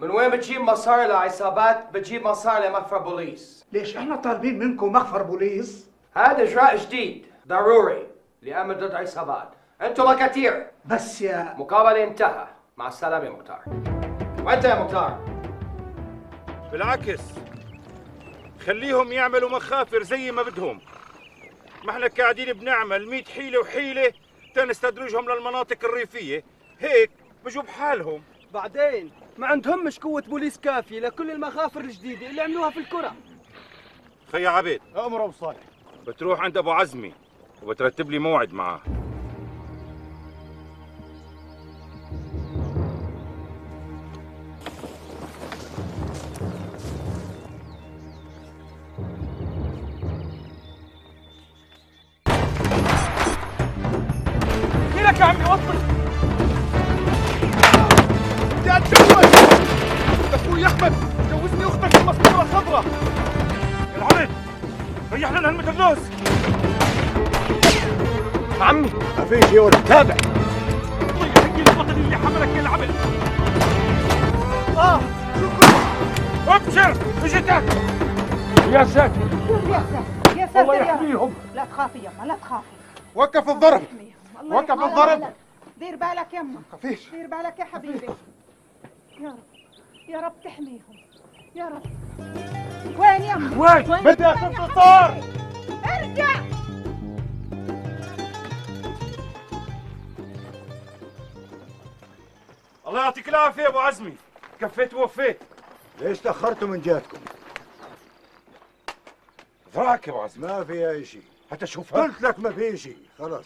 من 0.00 0.10
وين 0.10 0.30
بتجيب 0.30 0.60
مصاري 0.60 1.06
لعصابات؟ 1.06 1.92
بتجيب 1.92 2.26
مصاري 2.26 2.68
لمخفر 2.68 2.98
بوليس. 2.98 3.64
ليش 3.72 3.96
إحنا 3.96 4.16
طالبين 4.16 4.58
منكم 4.58 4.92
مخفر 4.92 5.22
بوليس؟ 5.22 5.90
هذا 6.14 6.42
إجراء 6.42 6.76
جديد 6.76 7.26
ضروري 7.48 8.06
لأمن 8.42 8.74
ضد 8.74 8.94
عصابات. 8.94 9.48
أنتم 9.82 10.10
مكاتير. 10.10 10.66
بس 10.84 11.22
يا 11.22 11.54
مقابلة 11.58 12.04
انتهى. 12.04 12.46
مع 12.76 12.88
السلامة 12.88 13.24
يا 13.24 13.30
مختار. 13.30 13.60
وأنت 14.44 14.64
يا 14.64 14.82
مختار. 14.82 15.18
بالعكس. 16.72 17.20
خليهم 18.66 19.12
يعملوا 19.12 19.50
مخافر 19.50 20.02
زي 20.02 20.32
ما 20.32 20.42
بدهم. 20.42 20.80
ما 21.84 21.90
إحنا 21.90 22.06
قاعدين 22.06 22.52
بنعمل 22.52 23.08
100 23.08 23.24
حيلة 23.24 23.60
وحيلة 23.60 24.12
تنستدرجهم 24.54 25.30
للمناطق 25.30 25.84
الريفية. 25.84 26.44
هيك 26.78 27.10
بجوا 27.44 27.62
بحالهم. 27.62 28.22
بعدين 28.54 29.10
ما 29.38 29.46
عندهم 29.46 29.84
مش 29.84 29.98
قوة 29.98 30.22
بوليس 30.22 30.58
كافية 30.58 31.00
لكل 31.00 31.30
المخافر 31.30 31.80
الجديدة 31.80 32.26
اللي 32.26 32.40
عملوها 32.40 32.70
في 32.70 32.78
الكرة. 32.78 33.14
خي 34.32 34.46
عبيد 34.46 34.80
أمر 34.96 35.24
أبو 35.24 35.32
صالح. 35.32 35.60
بتروح 36.06 36.40
عند 36.40 36.56
أبو 36.56 36.70
عزمي 36.70 37.14
وبترتب 37.62 38.10
لي 38.10 38.18
موعد 38.18 38.52
معاه 38.52 38.80
يا 78.74 78.84
ساتر. 78.84 79.20
يا 79.20 79.82
ساتر 79.92 80.38
يا 80.38 80.46
ساتر 80.46 80.60
الله 80.60 80.74
يا 80.74 80.80
رب. 80.80 80.88
يحميهم. 80.88 81.34
لا 81.54 81.64
تخافي 81.64 81.98
يما 81.98 82.24
لا 82.24 82.34
تخافي. 82.34 82.66
وقف 83.14 83.48
الضرب. 83.48 83.82
وقف. 84.44 84.70
الضرب. 84.70 85.32
دير 85.78 85.96
بالك 85.96 86.34
يما 86.34 86.60
خفيش 86.72 87.10
دير 87.10 87.26
بالك 87.26 87.58
يا 87.58 87.64
حبيبي. 87.64 88.08
يا 89.20 89.28
رب. 89.28 89.38
يا 90.08 90.20
رب 90.20 90.32
تحميهم. 90.44 90.96
يا 91.54 91.64
رب. 91.64 91.82
وين 92.98 93.22
يما 93.22 93.56
وين؟ 93.58 94.04
بدي 94.04 94.26
أشوف 94.26 94.60
الصار 94.60 95.20
ارجع. 95.84 96.34
الله 102.86 103.02
يعطيك 103.02 103.28
العافية 103.28 103.62
يا 103.62 103.68
أبو 103.68 103.78
عزمي. 103.78 104.16
كفيت 104.60 104.94
ووفيت. 104.94 105.38
ليش 106.00 106.20
تأخرتوا 106.20 106.68
من 106.68 106.80
جهتكم؟ 106.80 107.18
راكب 109.76 110.12
غصب 110.12 110.40
ما 110.40 110.64
فيها 110.64 110.90
أي 110.90 111.04
شيء. 111.04 111.22
حتى 111.50 111.66
تشوفها 111.66 112.02
قلت 112.02 112.22
لك 112.22 112.38
ما 112.38 112.52
في 112.52 112.76
شيء. 112.76 112.96
خلاص. 113.18 113.44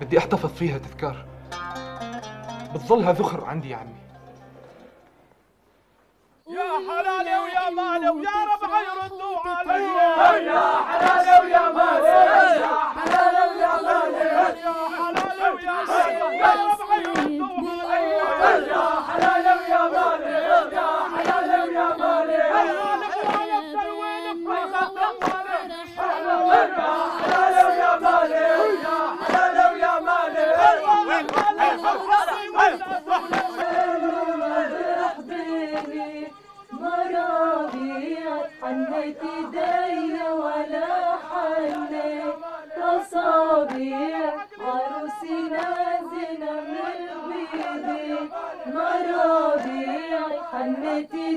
بدي 0.00 0.18
أحتفظ 0.18 0.54
فيها 0.54 0.78
تذكار. 0.78 1.26
بتظلها 2.74 3.12
ذخر 3.12 3.44
عندي 3.44 3.70
يا 3.70 3.76
عمي. 3.76 3.98
يا 6.48 6.62
حلالي 6.88 7.38
ويا 7.38 7.70
مالي 7.70 8.08
ويا 8.08 8.30
رب 8.54 8.62
يردوا 8.62 9.38
علي 9.46 9.84
يا 10.46 10.82
حلالي 10.82 11.46
ويا 11.46 11.72
مالي. 11.72 12.08
يا 12.08 12.78
حلالي 12.96 13.17
مالي 16.40 16.67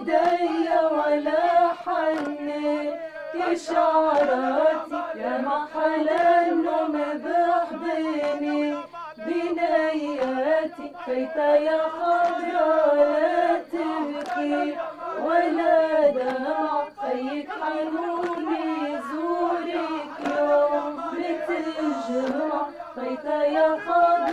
حنيت 0.01 0.09
إيدي 0.09 0.69
ولا 0.91 1.73
حنيت 1.85 3.57
شعراتي 3.57 5.01
يا 5.15 5.33
محلى 5.45 6.47
النوم 6.49 6.91
بحضني 7.23 8.75
بنياتي 9.17 10.91
فايتة 11.05 11.55
يا 11.55 11.79
خضرا 11.81 12.95
لا 12.95 13.61
تبكي 13.71 14.77
ولا 15.25 16.09
دمع 16.09 16.83
خيك 17.01 17.49
حنوني 17.61 18.99
زورك 19.11 20.17
يوم 20.37 21.01
بتجمع 21.13 22.67
فايتة 22.95 23.43
يا 23.43 23.77
خضرا 23.85 24.30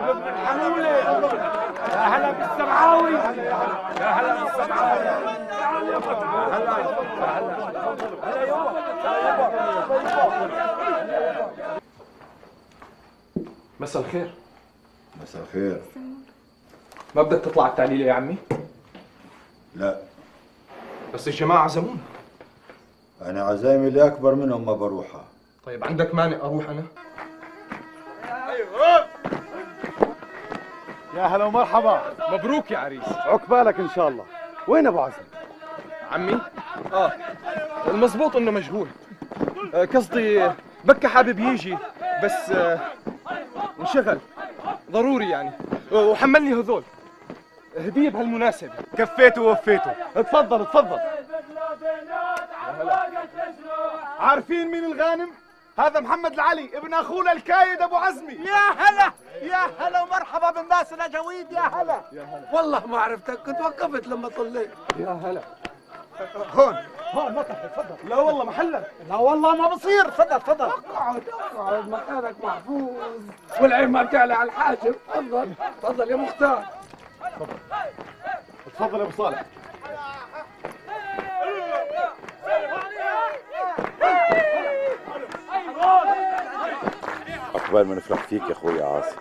هلا 0.00 0.88
يا 1.92 2.06
هلا 2.08 2.30
بالسمعاوي 2.30 3.12
يا 3.12 4.10
هلا 4.10 4.44
بالسمعاوي 4.44 5.04
تعال 5.48 5.88
يا 5.88 5.96
هلا 5.96 6.16
هلا 6.56 6.82
هلا 8.24 9.18
يابا 9.18 9.46
هلا 9.48 9.80
مساء 13.80 14.02
الخير. 14.02 14.34
مساء 15.22 15.42
الخير. 15.42 15.80
ما 17.14 17.22
بدك 17.22 17.40
تطلع 17.44 17.66
التعليلة 17.66 18.04
يا 18.04 18.12
عمي؟ 18.12 18.36
لا. 19.76 19.98
بس 21.14 21.28
الجماعة 21.28 21.64
عزمونا. 21.64 22.00
أنا 23.22 23.42
عزايمي 23.42 23.88
اللي 23.88 24.06
أكبر 24.06 24.34
منهم 24.34 24.66
ما 24.66 24.72
بروحها. 24.72 25.24
طيب 25.64 25.84
عندك 25.84 26.14
مانع 26.14 26.36
أروح 26.36 26.68
أنا؟ 26.68 26.82
يا 31.14 31.22
هلا 31.22 31.44
ومرحبا. 31.44 32.02
مبروك 32.28 32.70
يا 32.70 32.78
عريس. 32.78 33.08
عقبالك 33.08 33.80
إن 33.80 33.88
شاء 33.88 34.08
الله. 34.08 34.24
وين 34.68 34.86
أبو 34.86 35.00
عزم؟ 35.00 35.22
عمي. 36.12 36.40
آه 36.92 37.12
المزبوط 37.86 38.36
إنه 38.36 38.50
مشغول 38.50 38.88
آه، 39.74 39.84
قصدي 39.84 40.50
بكى 40.84 41.08
حابب 41.08 41.38
يجي 41.38 41.78
بس 42.24 42.50
آه، 42.50 42.78
انشغل. 43.80 44.18
ضروري 44.90 45.30
يعني. 45.30 45.50
وحملني 45.92 46.54
هذول. 46.54 46.82
هدية 47.78 48.10
بهالمناسبة. 48.10 48.72
كفيته 48.98 49.42
ووفيته. 49.42 49.92
اتفضل 50.16 50.60
اتفضل. 50.62 50.98
عارفين 54.20 54.70
مين 54.70 54.84
الغانم؟ 54.84 55.30
هذا 55.80 56.00
محمد 56.00 56.32
العلي 56.32 56.78
ابن 56.78 56.94
أخونا 56.94 57.32
الكايد 57.32 57.82
أبو 57.82 57.96
عزمي. 57.96 58.32
يا 58.32 58.70
هلا 58.78 59.12
يا 59.42 59.70
هلا 59.78 60.02
ومرحبا 60.02 60.50
بالناس 60.50 60.92
الاجاويد 60.92 61.52
يا 61.52 61.60
هلا. 61.60 62.00
والله 62.52 62.86
ما 62.86 62.98
عرفتك 62.98 63.38
كنت 63.38 63.60
وقفت 63.60 64.06
لما 64.06 64.28
طليت 64.28 64.70
يا 64.98 65.20
هلا. 65.24 65.40
هون. 66.54 66.76
هون 67.12 67.34
مطرح 67.34 67.64
تفضل. 67.64 68.08
لا 68.08 68.16
والله 68.16 68.44
محلك. 68.44 68.92
لا 69.08 69.16
والله 69.16 69.54
ما 69.54 69.68
بصير. 69.68 70.08
تفضل 70.08 70.40
تفضل. 70.40 70.70
اقعد 70.94 71.22
اقعد 71.56 71.88
مكانك 71.88 72.44
محفوظ. 72.44 72.90
والعين 73.60 73.88
ما 73.88 74.02
بتعلى 74.02 74.34
على 74.34 74.48
الحاجب. 74.48 74.94
تفضل 75.14 75.54
تفضل 75.82 76.10
يا 76.10 76.16
مختار. 76.16 76.64
اتفضل 78.66 78.98
يا 78.98 79.04
أبو 79.04 79.12
صالح. 79.12 79.42
عقبال 87.54 87.86
ما 87.88 87.94
نفرح 87.94 88.22
فيك 88.22 88.42
يا 88.42 88.52
أخوي 88.52 88.82
عاصم. 88.82 89.16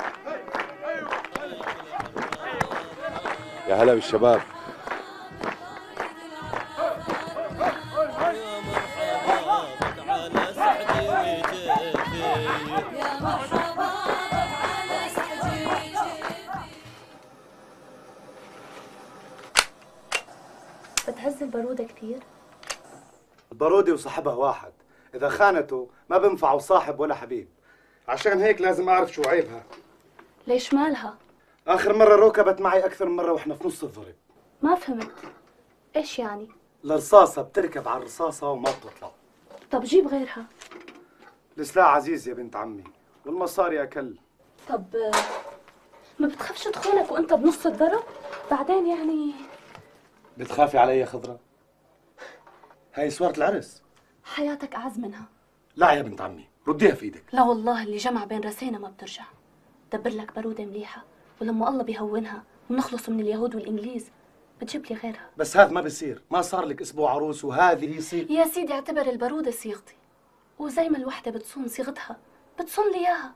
يا 3.68 3.76
هلا 3.76 3.94
بالشباب. 3.94 4.42
البارودة 23.52 23.94
وصاحبها 23.94 24.34
واحد. 24.34 24.72
إذا 25.16 25.30
خانته 25.30 25.90
ما 26.10 26.18
بنفعه 26.18 26.58
صاحب 26.58 27.00
ولا 27.00 27.16
حبيب. 27.16 27.48
عشان 28.08 28.40
هيك 28.40 28.62
لازم 28.62 28.90
أعرف 28.90 29.12
شو 29.12 29.22
عيبها. 29.24 29.64
ليش 30.48 30.74
مالها؟ 30.74 31.18
آخر 31.68 31.94
مرة 31.94 32.16
ركبت 32.28 32.62
معي 32.62 32.86
أكثر 32.86 33.06
من 33.10 33.16
مرة 33.16 33.32
وإحنا 33.32 33.56
في 33.56 33.68
نص 33.68 33.84
الضرب 33.84 34.16
ما 34.62 34.76
فهمت. 34.76 35.12
إيش 35.96 36.20
يعني؟ 36.20 36.48
الرصاصة 36.86 37.42
بتركب 37.42 37.88
على 37.88 37.98
الرصاصة 38.00 38.50
وما 38.50 38.70
بتطلع. 38.72 39.12
طب 39.72 39.84
جيب 39.84 40.08
غيرها. 40.08 40.46
السلاح 41.58 41.86
عزيز 41.88 42.28
يا 42.30 42.34
بنت 42.34 42.56
عمي. 42.56 42.84
والمصاري 43.26 43.84
أكل 43.84 44.18
طب 44.70 44.84
ما 46.20 46.28
بتخافش 46.28 46.64
تخونك 46.64 47.12
وأنت 47.12 47.34
بنص 47.34 47.66
الضرب؟ 47.66 48.04
بعدين 48.52 48.88
يعني 48.88 49.32
بتخافي 50.38 50.78
علي 50.78 51.00
يا 51.00 51.06
خضرة؟ 51.06 51.40
هاي 52.94 53.10
صورة 53.10 53.34
العرس. 53.38 53.84
حياتك 54.30 54.76
أعز 54.76 55.00
منها. 55.00 55.26
لا 55.76 55.92
يا 55.92 56.02
بنت 56.02 56.22
عمي 56.22 56.48
رديها 56.68 56.96
في 56.96 57.06
إيدك. 57.06 57.24
لا 57.34 57.44
والله 57.44 57.84
اللي 57.84 57.98
جمع 57.98 58.26
بين 58.26 58.42
راسينا 58.42 58.78
ما 58.78 58.90
بترجع. 58.90 59.24
دبر 59.94 60.10
لك 60.10 60.36
بارودة 60.36 60.66
مليحة 60.66 61.04
ولما 61.42 61.70
الله 61.70 61.84
بيهونها 61.84 62.44
ونخلص 62.70 63.10
من 63.10 63.20
اليهود 63.20 63.56
والإنجليز 63.56 64.12
بتجيب 64.62 64.86
لي 64.86 64.96
غيرها. 64.96 65.30
بس 65.38 65.58
هذا 65.58 65.72
ما 65.72 65.82
بصير 65.82 66.22
ما 66.32 66.42
صار 66.42 66.66
لك 66.66 66.82
أسبوع 66.82 67.12
عروس 67.12 67.46
وهذه 67.46 67.98
يصير. 67.98 68.32
يا 68.32 68.46
سيدي 68.46 68.74
اعتبر 68.74 69.10
البارودة 69.10 69.52
صيغتي. 69.52 69.96
وزي 70.60 70.90
ما 70.90 70.98
الوحدة 70.98 71.32
بتصون 71.32 71.68
صيغتها 71.68 72.18
بتصون 72.60 72.92
لي 72.92 72.98
إياها. 72.98 73.34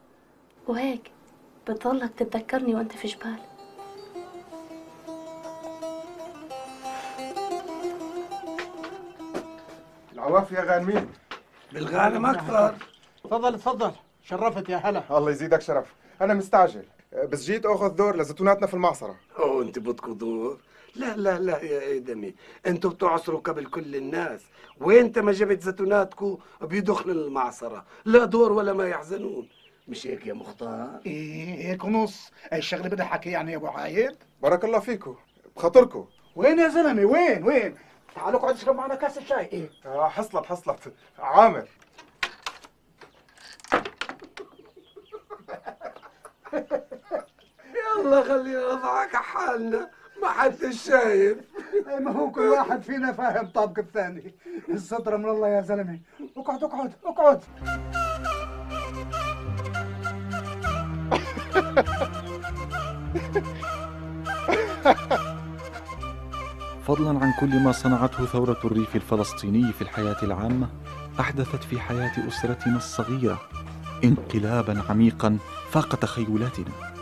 وهيك 0.67 1.11
بتضلك 1.67 2.13
تتذكرني 2.17 2.75
وأنت 2.75 2.91
في 2.91 3.07
جبال. 3.07 3.39
العوافي 10.23 10.55
يا 10.55 10.61
غانمين 10.61 11.09
بالغانم 11.73 12.25
أكثر. 12.25 12.75
تفضل 13.23 13.59
تفضل. 13.59 13.91
شرفت 14.23 14.69
يا 14.69 14.77
هلا. 14.77 15.03
الله 15.17 15.31
يزيدك 15.31 15.61
شرف. 15.61 15.93
أنا 16.21 16.33
مستعجل. 16.33 16.85
بس 17.29 17.43
جيت 17.43 17.65
أخذ 17.65 17.89
دور 17.89 18.15
لزيتوناتنا 18.17 18.67
في 18.67 18.73
المعصرة. 18.73 19.15
أو 19.39 19.61
أنت 19.61 19.79
بدكم 19.79 20.13
دور. 20.13 20.57
لا 20.95 21.15
لا 21.15 21.39
لا 21.39 21.63
يا 21.63 21.97
إدمي. 21.97 22.35
أنتوا 22.67 22.89
بتعصروا 22.89 23.39
قبل 23.39 23.65
كل 23.65 23.95
الناس. 23.95 24.41
وانت 24.81 25.19
ما 25.19 25.31
جبت 25.31 25.61
زيتوناتكم 25.61 26.37
بيدخلوا 26.61 27.27
المعصرة؟ 27.27 27.85
لا 28.05 28.25
دور 28.25 28.51
ولا 28.51 28.73
ما 28.73 28.87
يحزنون. 28.87 29.49
مش 29.87 30.07
هيك 30.07 30.27
يا 30.27 30.33
مختار؟ 30.33 30.99
إيه 31.05 31.71
هيك 31.71 31.83
ونص. 31.83 32.31
هاي 32.51 32.59
الشغله 32.59 32.89
بدها 32.89 33.05
حكي 33.05 33.29
يعني 33.29 33.51
يا 33.51 33.57
أبو 33.57 33.67
عايد؟ 33.67 34.15
بارك 34.41 34.65
الله 34.65 34.79
فيكم 34.79 35.15
بخاطركم 35.55 36.05
وين 36.35 36.59
يا 36.59 36.67
زلمة؟ 36.67 37.05
وين 37.05 37.43
وين؟ 37.43 37.75
تعال 38.15 38.35
اقعد 38.35 38.55
اشرب 38.55 38.75
معنا 38.75 38.95
كاس 38.95 39.17
الشاي. 39.17 39.45
إيه. 39.45 39.69
آه 39.85 40.09
حصلت 40.09 40.45
حصلت. 40.45 40.93
عامر. 41.19 41.67
يلا 47.97 48.23
خلينا 48.23 48.73
نضحك 48.73 49.15
حالنا. 49.15 49.89
ما 50.21 50.27
حد 50.29 50.69
شايف 50.71 51.37
إيه، 51.89 51.99
ما 51.99 52.11
هو 52.11 52.31
كل 52.31 52.41
واحد 52.41 52.81
فينا 52.81 53.11
فاهم 53.13 53.47
طابق 53.47 53.79
الثاني. 53.79 54.35
السترة 54.69 55.17
من 55.17 55.29
الله 55.29 55.47
يا 55.47 55.61
زلمة. 55.61 55.99
اقعد 56.37 56.63
اقعد 56.63 56.93
اقعد. 57.05 57.43
فضلا 66.87 67.19
عن 67.19 67.33
كل 67.39 67.59
ما 67.59 67.71
صنعته 67.71 68.25
ثورة 68.25 68.57
الريف 68.65 68.95
الفلسطيني 68.95 69.73
في 69.73 69.81
الحياة 69.81 70.23
العامة 70.23 70.69
أحدثت 71.19 71.63
في 71.63 71.79
حياة 71.79 72.27
أسرتنا 72.27 72.77
الصغيرة 72.77 73.41
انقلابا 74.03 74.83
عميقا 74.89 75.37
فاق 75.69 75.95
تخيلاتنا. 75.95 76.93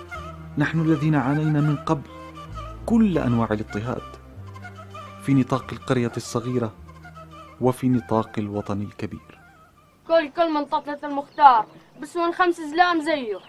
نحن 0.57 0.79
الذين 0.79 1.15
عانينا 1.15 1.61
من 1.61 1.75
قبل 1.75 2.09
كل 2.85 3.17
أنواع 3.17 3.47
الاضطهاد. 3.51 4.01
في 5.21 5.33
نطاق 5.33 5.65
القرية 5.71 6.11
الصغيرة 6.17 6.73
وفي 7.61 7.89
نطاق 7.89 8.31
الوطن 8.37 8.81
الكبير. 8.81 9.39
كل 10.07 10.29
كل 10.29 10.53
من 10.53 10.65
طفلة 10.65 10.99
المختار 11.03 11.65
بس 12.01 12.17
من 12.17 12.31
خمس 12.31 12.55
زلام 12.55 13.01
زيه. 13.01 13.39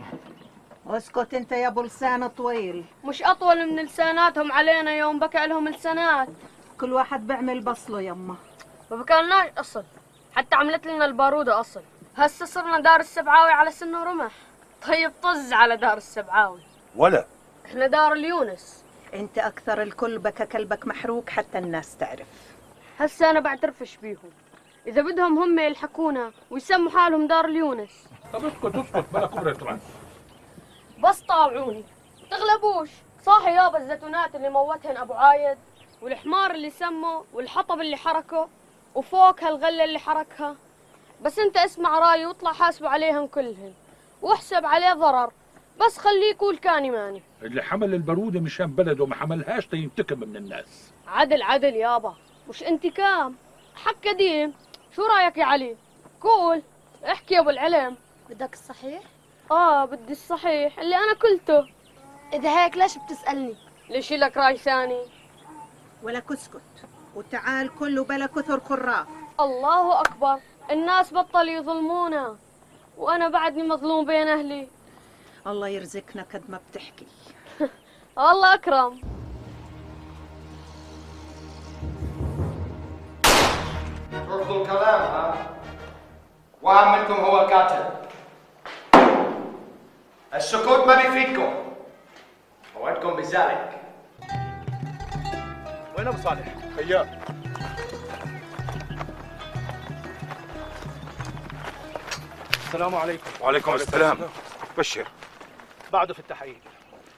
اسكت 0.86 1.34
انت 1.34 1.52
يا 1.52 1.68
ابو 1.68 1.82
لسان 1.82 2.26
طويل. 2.26 2.84
مش 3.04 3.22
أطول 3.22 3.70
من 3.70 3.82
لساناتهم 3.84 4.52
علينا 4.52 4.96
يوم 4.96 5.18
بكى 5.18 5.46
لهم 5.46 5.68
لسانات 5.68 6.28
كل 6.80 6.92
واحد 6.92 7.26
بيعمل 7.26 7.60
بصله 7.60 8.00
يما 8.00 8.36
ما 8.90 8.96
بكالناش 8.96 9.50
أصل 9.58 9.84
حتى 10.32 10.56
عملت 10.56 10.86
لنا 10.86 11.04
البارودة 11.04 11.60
أصل. 11.60 11.82
هسه 12.16 12.46
صرنا 12.46 12.80
دار 12.80 13.00
السبعاوي 13.00 13.50
على 13.50 13.70
سن 13.70 13.94
ورمح 13.94 14.32
طيب 14.86 15.12
طز 15.22 15.52
على 15.52 15.76
دار 15.76 15.96
السبعاوي. 15.96 16.60
ولا. 16.96 17.26
إحنا 17.66 17.86
دار 17.86 18.12
اليونس. 18.12 18.84
انت 19.14 19.38
أكثر 19.38 19.82
الكل 19.82 20.18
بكى 20.18 20.46
كلبك 20.46 20.86
محروق 20.86 21.30
حتى 21.30 21.58
الناس 21.58 21.96
تعرف. 21.96 22.26
هسه 22.98 23.30
أنا 23.30 23.40
بعترفش 23.40 23.96
بيهم. 23.96 24.30
إذا 24.86 25.02
بدهم 25.02 25.38
هم 25.38 25.58
يلحقونا 25.58 26.32
ويسموا 26.50 26.90
حالهم 26.90 27.26
دار 27.26 27.44
اليونس. 27.44 28.04
طب 28.32 28.44
اسكت 28.44 28.76
اسكت 28.76 29.04
بلا 29.14 29.26
كبرة 29.26 29.56
راس 29.62 29.80
بس 31.02 31.20
طاوعوني 31.20 31.84
تغلبوش. 32.30 32.90
صاحي 33.22 33.54
يابا 33.54 33.78
الزيتونات 33.78 34.34
اللي 34.34 34.48
موتهن 34.48 34.96
أبو 34.96 35.12
عايد 35.12 35.58
والحمار 36.02 36.50
اللي 36.50 36.70
سمه 36.70 37.24
والحطب 37.32 37.80
اللي 37.80 37.96
حركه 37.96 38.48
وفوق 38.94 39.44
هالغلة 39.44 39.84
اللي 39.84 39.98
حركها. 39.98 40.56
بس 41.22 41.38
انت 41.38 41.56
اسمع 41.56 41.98
رأيي 41.98 42.26
واطلع 42.26 42.52
حاسبه 42.52 42.88
عليهم 42.88 43.26
كلهن 43.26 43.74
واحسب 44.22 44.66
عليه 44.66 44.92
ضرر. 44.92 45.32
بس 45.80 45.98
خليه 45.98 46.30
يقول 46.30 46.56
كاني 46.56 46.90
ماني. 46.90 47.22
اللي 47.42 47.62
حمل 47.62 47.94
البارودة 47.94 48.40
مشان 48.40 48.66
بلده 48.66 49.06
ما 49.06 49.14
حملهاش 49.14 49.66
تينتقم 49.66 50.18
من 50.20 50.36
الناس. 50.36 50.92
عدل 51.06 51.42
عدل 51.42 51.74
يابا. 51.74 52.14
مش 52.48 52.62
انتقام 52.62 53.36
حق 53.74 54.08
قديم. 54.08 54.54
شو 54.96 55.02
رأيك 55.06 55.36
يا 55.36 55.44
علي؟ 55.44 55.76
قول. 56.20 56.62
احكي 57.06 57.34
يا 57.34 57.40
أبو 57.40 57.50
العلم. 57.50 57.96
بدك 58.30 58.52
الصحيح؟ 58.52 59.02
آه 59.52 59.84
بدي 59.84 60.12
الصحيح. 60.12 60.78
اللي 60.78 60.96
أنا 60.96 61.12
قلته 61.12 61.66
إذا 62.32 62.64
هيك 62.64 62.76
ليش 62.76 62.98
بتسألني؟ 62.98 63.56
ليش 63.90 64.12
لك 64.12 64.36
رأي 64.36 64.56
ثاني. 64.56 65.02
ولا 66.02 66.20
كسكت. 66.20 66.60
وتعال 67.14 67.70
كله 67.78 68.04
بلا 68.04 68.26
كثر 68.26 68.60
خراف 68.60 69.06
الله 69.40 70.00
أكبر. 70.00 70.38
الناس 70.70 71.14
بطل 71.14 71.48
يظلمونا. 71.48 72.36
وأنا 72.98 73.28
بعدني 73.28 73.62
مظلوم 73.62 74.04
بين 74.04 74.28
أهلي. 74.28 74.68
الله 75.46 75.68
يرزقنا 75.68 76.26
قد 76.34 76.42
ما 76.48 76.60
بتحكي. 76.70 77.06
الله 78.18 78.54
أكرم. 78.54 79.00
ترفضوا 84.12 84.62
الكلام 84.62 85.00
ها؟ 85.00 85.34
واحد 86.62 86.98
منكم 87.00 87.12
هو 87.24 87.40
الكاتب 87.44 87.84
السكوت 90.34 90.86
ما 90.86 90.96
بيفيدكم 90.96 91.54
أوعدكم 92.76 93.16
بذلك 93.16 93.80
وين 95.98 96.08
ابو 96.08 96.22
صالح؟ 96.22 96.54
خيار 96.76 97.08
السلام 102.66 102.94
عليكم 102.94 103.30
وعليكم 103.40 103.74
السلام 103.74 104.18
بشر 104.78 105.08
بعده 105.92 106.14
في 106.14 106.20
التحقيق 106.20 106.60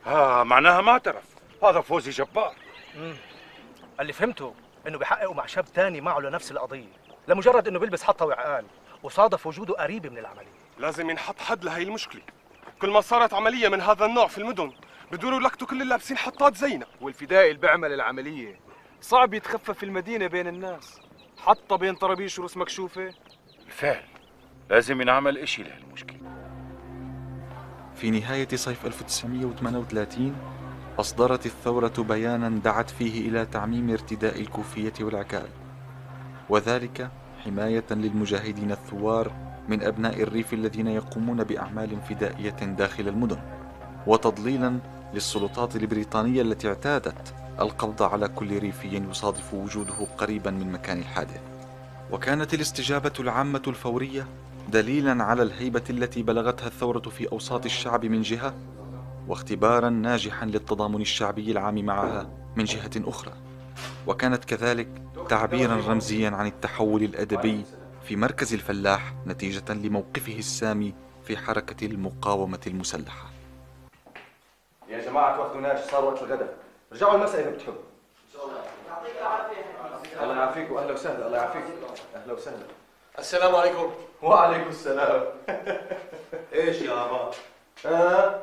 ها 0.07 0.45
معناها 0.45 0.81
ما 0.81 0.93
اعترف. 0.93 1.25
هذا 1.65 1.81
فوزي 1.81 2.11
جبار. 2.11 2.55
مم. 2.97 3.17
اللي 4.01 4.13
فهمته 4.13 4.55
إنه 4.87 4.99
بيحققوا 4.99 5.35
مع 5.35 5.47
شاب 5.47 5.65
تاني 5.65 6.01
معه 6.01 6.19
لنفس 6.19 6.51
القضية. 6.51 6.93
لمجرد 7.29 7.69
إنه 7.69 7.79
بيلبس 7.79 8.03
حطة 8.03 8.27
وعقال 8.27 8.65
وصادف 9.03 9.47
وجوده 9.47 9.75
قريب 9.75 10.07
من 10.13 10.19
العملية. 10.19 10.65
لازم 10.79 11.11
ينحط 11.11 11.41
حد 11.41 11.65
لهي 11.65 11.83
المشكلة. 11.83 12.23
كل 12.81 12.91
ما 12.91 13.01
صارت 13.01 13.35
عملية 13.35 13.69
من 13.69 13.81
هذا 13.81 14.07
النوع 14.07 14.27
في 14.27 14.39
المدن 14.39 14.73
بدوروا 15.13 15.39
يلقطوا 15.39 15.67
كل 15.67 15.77
اللي 15.77 15.91
لابسين 15.91 16.17
حطات 16.17 16.57
زينا 16.57 16.87
والفدائي 17.01 17.49
اللي 17.51 17.61
بيعمل 17.61 17.93
العملية. 17.93 18.61
صعب 19.01 19.35
يتخفى 19.35 19.75
في 19.75 19.83
المدينة 19.83 20.27
بين 20.27 20.47
الناس. 20.47 21.01
حتى 21.39 21.77
بين 21.77 21.95
طرابيش 21.95 22.39
ورؤوس 22.39 22.57
مكشوفة. 22.57 23.15
بالفعل. 23.65 24.05
لازم 24.71 25.01
ينعمل 25.01 25.39
إشي 25.39 25.63
لهالمشكلة. 25.63 26.19
في 27.95 28.11
نهاية 28.11 28.49
صيف 28.55 28.87
1938 28.87 30.37
أصدرت 31.01 31.47
الثورة 31.47 31.93
بيانا 31.99 32.49
دعت 32.49 32.91
فيه 32.91 33.29
إلى 33.29 33.47
تعميم 33.47 33.91
ارتداء 33.91 34.41
الكوفية 34.41 34.93
والعكال 35.01 35.49
وذلك 36.49 37.11
حماية 37.45 37.85
للمجاهدين 37.91 38.73
الثوار 38.73 39.33
من 39.69 39.83
أبناء 39.83 40.23
الريف 40.23 40.55
الذين 40.55 40.87
يقومون 40.87 41.45
بأعمال 41.45 42.01
فدائية 42.09 42.51
داخل 42.51 43.09
المدن 43.09 43.39
وتضليلا 44.07 44.79
للسلطات 45.15 45.77
البريطانية 45.77 46.43
التي 46.43 46.69
اعتادت 46.69 47.35
القبض 47.61 48.03
على 48.03 48.29
كل 48.29 48.59
ريفي 48.59 49.03
يصادف 49.11 49.55
وجوده 49.55 49.95
قريبا 50.19 50.51
من 50.51 50.73
مكان 50.73 50.99
الحادث. 50.99 51.41
وكانت 52.13 52.55
الاستجابة 52.55 53.13
العامة 53.21 53.63
الفورية 53.67 54.27
دليلا 54.69 55.25
على 55.25 55.43
الهيبة 55.43 55.83
التي 55.91 56.23
بلغتها 56.23 56.67
الثورة 56.67 57.01
في 57.01 57.33
أوساط 57.33 57.65
الشعب 57.65 58.05
من 58.05 58.23
جهة 58.23 58.55
واختبارا 59.29 59.91
ناجحا 59.91 60.47
للتضامن 60.47 61.01
الشعبي 61.01 61.51
العام 61.53 61.85
معها 61.85 62.29
من 62.57 62.65
جهة 62.65 62.91
أخرى. 62.97 63.33
وكانت 64.07 64.45
كذلك 64.45 64.89
تعبيرا 65.29 65.77
رمزيا 65.89 66.31
عن 66.31 66.47
التحول 66.47 67.03
الأدبي 67.03 67.65
في 68.05 68.17
مركز 68.17 68.55
الفلاح 68.55 69.13
نتيجة 69.27 69.73
لموقفه 69.73 70.39
السامي 70.39 70.95
في 71.27 71.37
حركة 71.37 71.87
المقاومة 71.87 72.61
المسلحة. 72.67 73.31
يا 74.89 74.99
جماعة 74.99 75.37
توخدوناش 75.37 75.81
صار 75.81 76.05
وقت 76.05 76.23
الغداء. 76.23 76.57
رجعوا 76.93 77.15
المساء 77.15 77.41
إذا 77.41 77.51
بتحبوا. 77.51 77.83
الله 80.23 80.35
يعافيك 80.37 80.71
وأهلا 80.71 80.93
وسهلا 80.93 81.27
الله 81.27 81.39
يعافيك. 81.39 81.63
أهلا 82.15 82.33
وسهلا. 82.33 82.67
السلام 83.19 83.55
عليكم. 83.55 83.95
وعليكم 84.23 84.69
السلام. 84.69 85.25
إيش 86.53 86.83
يابا؟ 86.83 87.31
ها 87.85 88.43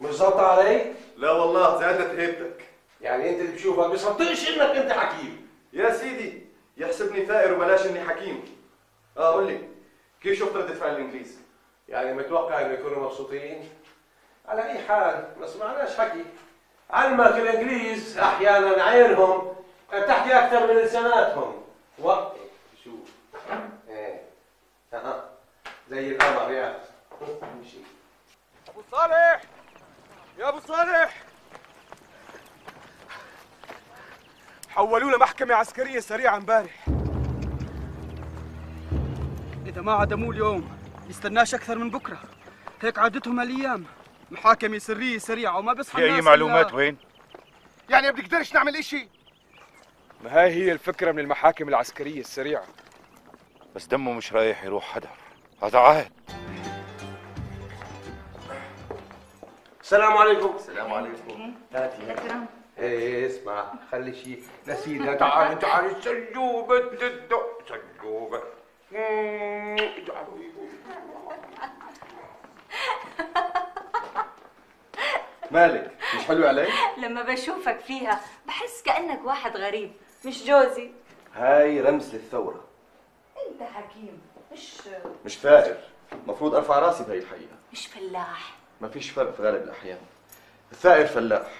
مش 0.00 0.10
ظابطة 0.10 0.46
علي؟ 0.46 0.92
لا 1.16 1.30
والله 1.30 1.80
زادت 1.80 2.18
هيبتك. 2.18 2.64
يعني 3.00 3.30
أنت 3.30 3.40
اللي 3.40 3.52
بشوفك 3.52 3.90
بصدقش 3.90 4.48
إنك 4.48 4.76
أنت 4.76 4.92
حكيم. 4.92 5.48
يا 5.72 5.92
سيدي 5.92 6.42
يحسبني 6.76 7.26
ثائر 7.26 7.54
وبلاش 7.54 7.86
إني 7.86 8.04
حكيم. 8.04 8.44
آه 9.18 9.32
قول 9.32 9.46
لي 9.46 9.68
كيف 10.22 10.38
شفت 10.38 10.56
ردة 10.56 10.74
فعل 10.74 10.90
الإنجليز؟ 10.94 11.38
يعني 11.88 12.14
متوقع 12.14 12.60
إنه 12.60 12.72
يكونوا 12.72 13.04
مبسوطين؟ 13.04 13.68
على 14.48 14.62
أي 14.70 14.78
حال 14.78 15.28
ما 15.40 15.46
سمعناش 15.46 15.96
حكي. 15.96 16.24
علمك 16.90 17.26
الإنجليز 17.36 18.18
أحيانا 18.18 18.82
عينهم 18.82 19.56
تحكي 19.90 20.32
أكثر 20.38 20.66
من 20.74 20.80
لساناتهم. 20.80 21.62
وقت 21.98 22.32
شوف 22.84 23.10
إيه. 23.88 24.22
زي 25.88 26.08
القمر 26.08 26.52
يا. 26.52 26.78
امشي 27.42 27.78
أبو 28.68 28.82
صالح! 28.90 29.42
يا 30.38 30.48
أبو 30.48 30.60
صالح! 30.60 31.22
حولونا 34.70 35.16
محكمة 35.16 35.54
عسكرية 35.54 36.00
سريعة 36.00 36.36
امبارح 36.36 36.86
إذا 39.74 39.82
ما 39.82 39.92
عدموه 39.92 40.30
اليوم 40.30 40.78
يستناش 41.08 41.54
أكثر 41.54 41.78
من 41.78 41.90
بكرة. 41.90 42.18
هيك 42.82 42.98
عادتهم 42.98 43.40
هالأيام. 43.40 43.84
محاكمة 44.30 44.78
سرية 44.78 45.18
سريعة 45.18 45.58
وما 45.58 45.72
بيصحى 45.72 45.98
في 46.02 46.06
الناس 46.08 46.24
معلومات 46.24 46.70
إلا- 46.70 46.74
وين؟ 46.74 46.96
يعني 47.90 48.06
ما 48.06 48.12
بنقدرش 48.12 48.54
نعمل 48.54 48.76
إشي. 48.76 49.08
ما 50.24 50.40
هاي 50.40 50.50
هي 50.50 50.72
الفكرة 50.72 51.12
من 51.12 51.18
المحاكم 51.18 51.68
العسكرية 51.68 52.20
السريعة. 52.20 52.64
بس 53.76 53.86
دمه 53.86 54.12
مش 54.12 54.32
رايح 54.32 54.64
يروح 54.64 54.84
حدا 54.84 55.08
هذا 55.62 55.78
عهد. 55.78 56.12
السلام 59.80 60.12
عليكم. 60.16 60.54
السلام 60.56 60.92
عليكم. 60.92 61.54
هاتي 61.74 62.14
إيه 62.78 63.26
اسمع 63.26 63.72
خلي 63.92 64.14
شيء 64.14 64.42
نسينا. 64.68 65.14
تعالي 65.14 65.54
تعالي 65.54 65.94
سجوبة 66.02 66.78
الدق 66.78 67.58
سجوبة. 67.98 68.42
مالك؟ 75.50 75.90
مش 76.16 76.24
حلو 76.24 76.46
علي؟ 76.46 76.68
لما 76.98 77.22
بشوفك 77.22 77.78
فيها 77.80 78.20
بحس 78.46 78.82
كأنك 78.82 79.20
واحد 79.24 79.56
غريب 79.56 79.92
مش 80.24 80.44
جوزي. 80.44 80.90
هاي 81.34 81.80
رمز 81.80 82.14
للثورة. 82.14 82.64
أنت 83.46 83.62
حكيم 83.62 84.20
مش 84.52 84.72
مش 85.24 85.38
ثائر 85.38 85.76
المفروض 86.12 86.54
أرفع 86.54 86.78
رأسي 86.78 87.04
بهي 87.04 87.18
الحقيقة. 87.18 87.56
مش 87.72 87.86
فلاح. 87.86 88.54
ما 88.80 88.88
فيش 88.88 89.10
فرق 89.10 89.34
في 89.34 89.42
غالب 89.42 89.62
الأحيان. 89.62 89.98
الثائر 90.72 91.06
فلاح. 91.06 91.50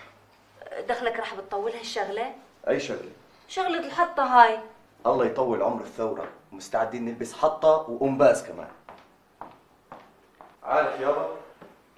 دخلك 0.88 1.18
رح 1.20 1.34
بتطول 1.34 1.72
هالشغلة؟ 1.72 2.34
أي 2.68 2.80
شغلة؟ 2.80 3.10
شغلة 3.48 3.78
الحطة 3.78 4.22
هاي. 4.22 4.60
الله 5.06 5.26
يطول 5.26 5.62
عمر 5.62 5.80
الثورة. 5.82 6.28
ومستعدين 6.54 7.04
نلبس 7.04 7.34
حطة 7.34 7.90
وقنباز 7.90 8.46
كمان. 8.46 8.68
عارف 10.62 11.00
يابا 11.00 11.28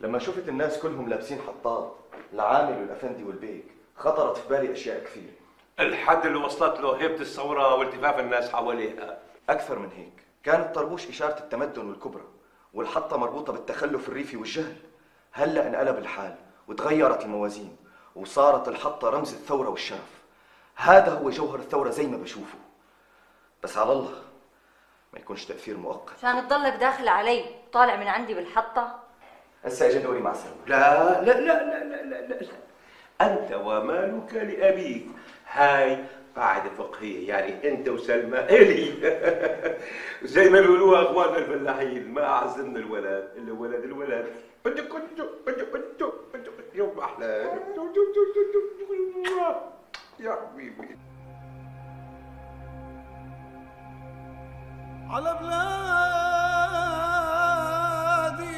لما 0.01 0.19
شفت 0.19 0.49
الناس 0.49 0.79
كلهم 0.79 1.09
لابسين 1.09 1.41
حطات 1.47 1.95
العامل 2.33 2.81
والأفندي 2.81 3.25
والبيك 3.25 3.65
خطرت 3.97 4.37
في 4.37 4.49
بالي 4.49 4.73
أشياء 4.73 5.05
كثير. 5.05 5.33
الحد 5.81 6.27
اللي 6.27 6.39
وصلت 6.39 6.81
له 6.81 6.97
هيبة 6.97 7.21
الثورة 7.21 7.75
والتفاف 7.75 8.19
الناس 8.19 8.53
حواليها. 8.53 9.19
أكثر 9.49 9.79
من 9.79 9.91
هيك 9.97 10.25
كان 10.43 10.61
الطربوش 10.61 11.09
إشارة 11.09 11.39
التمدن 11.39 11.89
والكبرى 11.89 12.25
والحطة 12.75 13.17
مربوطة 13.17 13.53
بالتخلف 13.53 14.09
الريفي 14.09 14.37
والجهل. 14.37 14.77
هلأ 15.33 15.67
انقلب 15.67 15.99
الحال 15.99 16.35
وتغيرت 16.69 17.25
الموازين 17.25 17.77
وصارت 18.15 18.69
الحطة 18.69 19.11
رمز 19.11 19.33
الثورة 19.33 19.69
والشرف. 19.69 20.23
هذا 20.77 21.19
هو 21.19 21.31
جوهر 21.31 21.59
الثورة 21.59 21.91
زي 21.91 22.07
ما 22.07 22.17
بشوفه. 22.17 22.59
بس 23.63 23.79
على 23.79 23.93
الله 23.93 24.26
ما 25.17 25.23
يكونش 25.23 25.45
تأثير 25.45 25.77
مؤقت. 25.77 26.25
عشان 26.25 26.49
تضلك 26.49 26.73
داخل 26.73 27.09
علي 27.09 27.45
طالع 27.73 27.97
من 27.97 28.07
عندي 28.07 28.35
بالحطة. 28.35 28.99
هسه 29.65 29.87
اجى 29.87 29.99
دوري 29.99 30.21
مع 30.21 30.33
سلمى. 30.33 30.55
لا 30.67 31.21
لا 31.23 31.41
لا 31.41 31.65
لا 31.65 31.85
لا 31.85 32.27
لا, 32.27 32.35
لا. 32.35 32.47
أنت 33.21 33.53
ومالك 33.53 34.35
لأبيك. 34.35 35.07
هاي 35.53 36.05
قاعدة 36.37 36.71
فقهية 36.71 37.29
يعني 37.29 37.69
أنت 37.69 37.89
وسلمى 37.89 38.39
إلي. 38.39 38.93
زي 40.35 40.51
ما 40.51 40.61
بيقولوها 40.61 41.03
أخواننا 41.03 41.39
الفلاحين 41.39 42.15
ما 42.15 42.25
أعز 42.25 42.61
من 42.61 42.77
الولد 42.77 43.31
إلا 43.37 43.53
ولد 43.53 43.85
الولد. 43.85 44.27
بدك 44.65 44.89
كنتو 44.89 45.25
بدك 45.47 45.69
كنتو 45.71 46.13
بدك 46.35 46.75
يوم 46.75 46.99
أحلى. 47.01 47.53
يا 50.21 50.33
حبيبي. 50.33 50.99
على 55.11 55.37
بلادي 55.41 55.63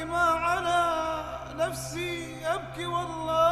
ما 0.05 0.19
على 0.19 0.85
نفسي 1.57 2.37
أبكي 2.47 2.87
والله. 2.87 3.45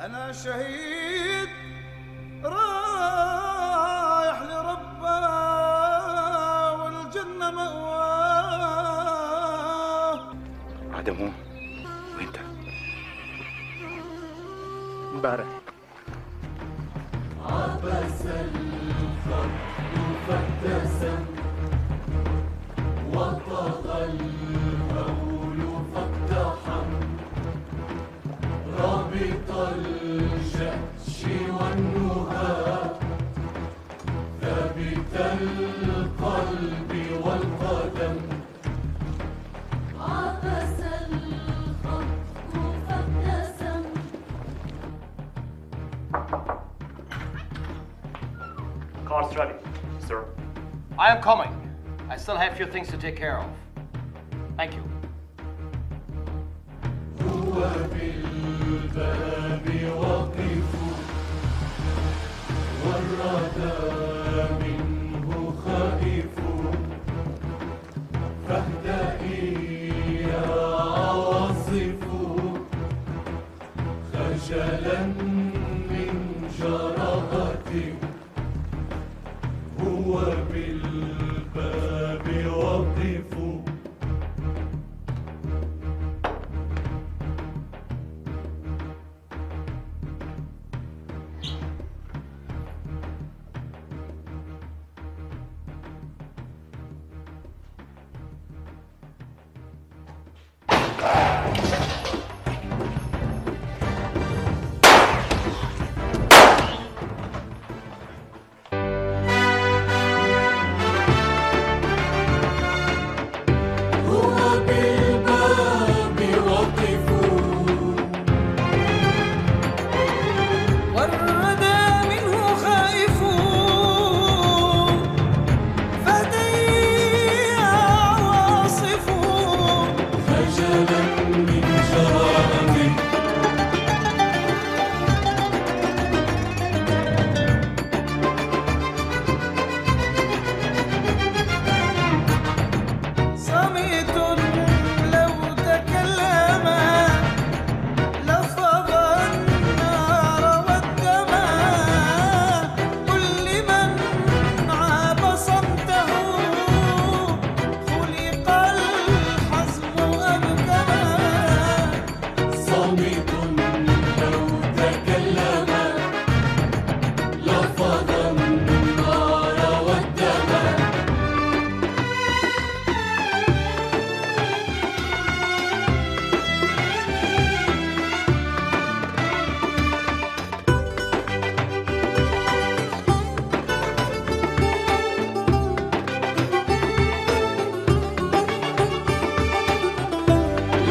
أنا 0.00 0.32
شهيد 0.32 1.48
رايح 2.44 4.42
لربه 4.42 5.28
والجنة 6.72 7.50
مأواه. 7.50 7.92
عدموه. 10.94 11.32
وين 12.18 12.32
ده؟ 12.32 12.40
امبارح 15.14 15.46
things 52.72 52.88
to 52.88 52.96
take 52.96 53.16
care 53.16 53.38
of. 53.38 53.61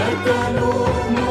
la 0.01 0.23
calor. 0.23 1.30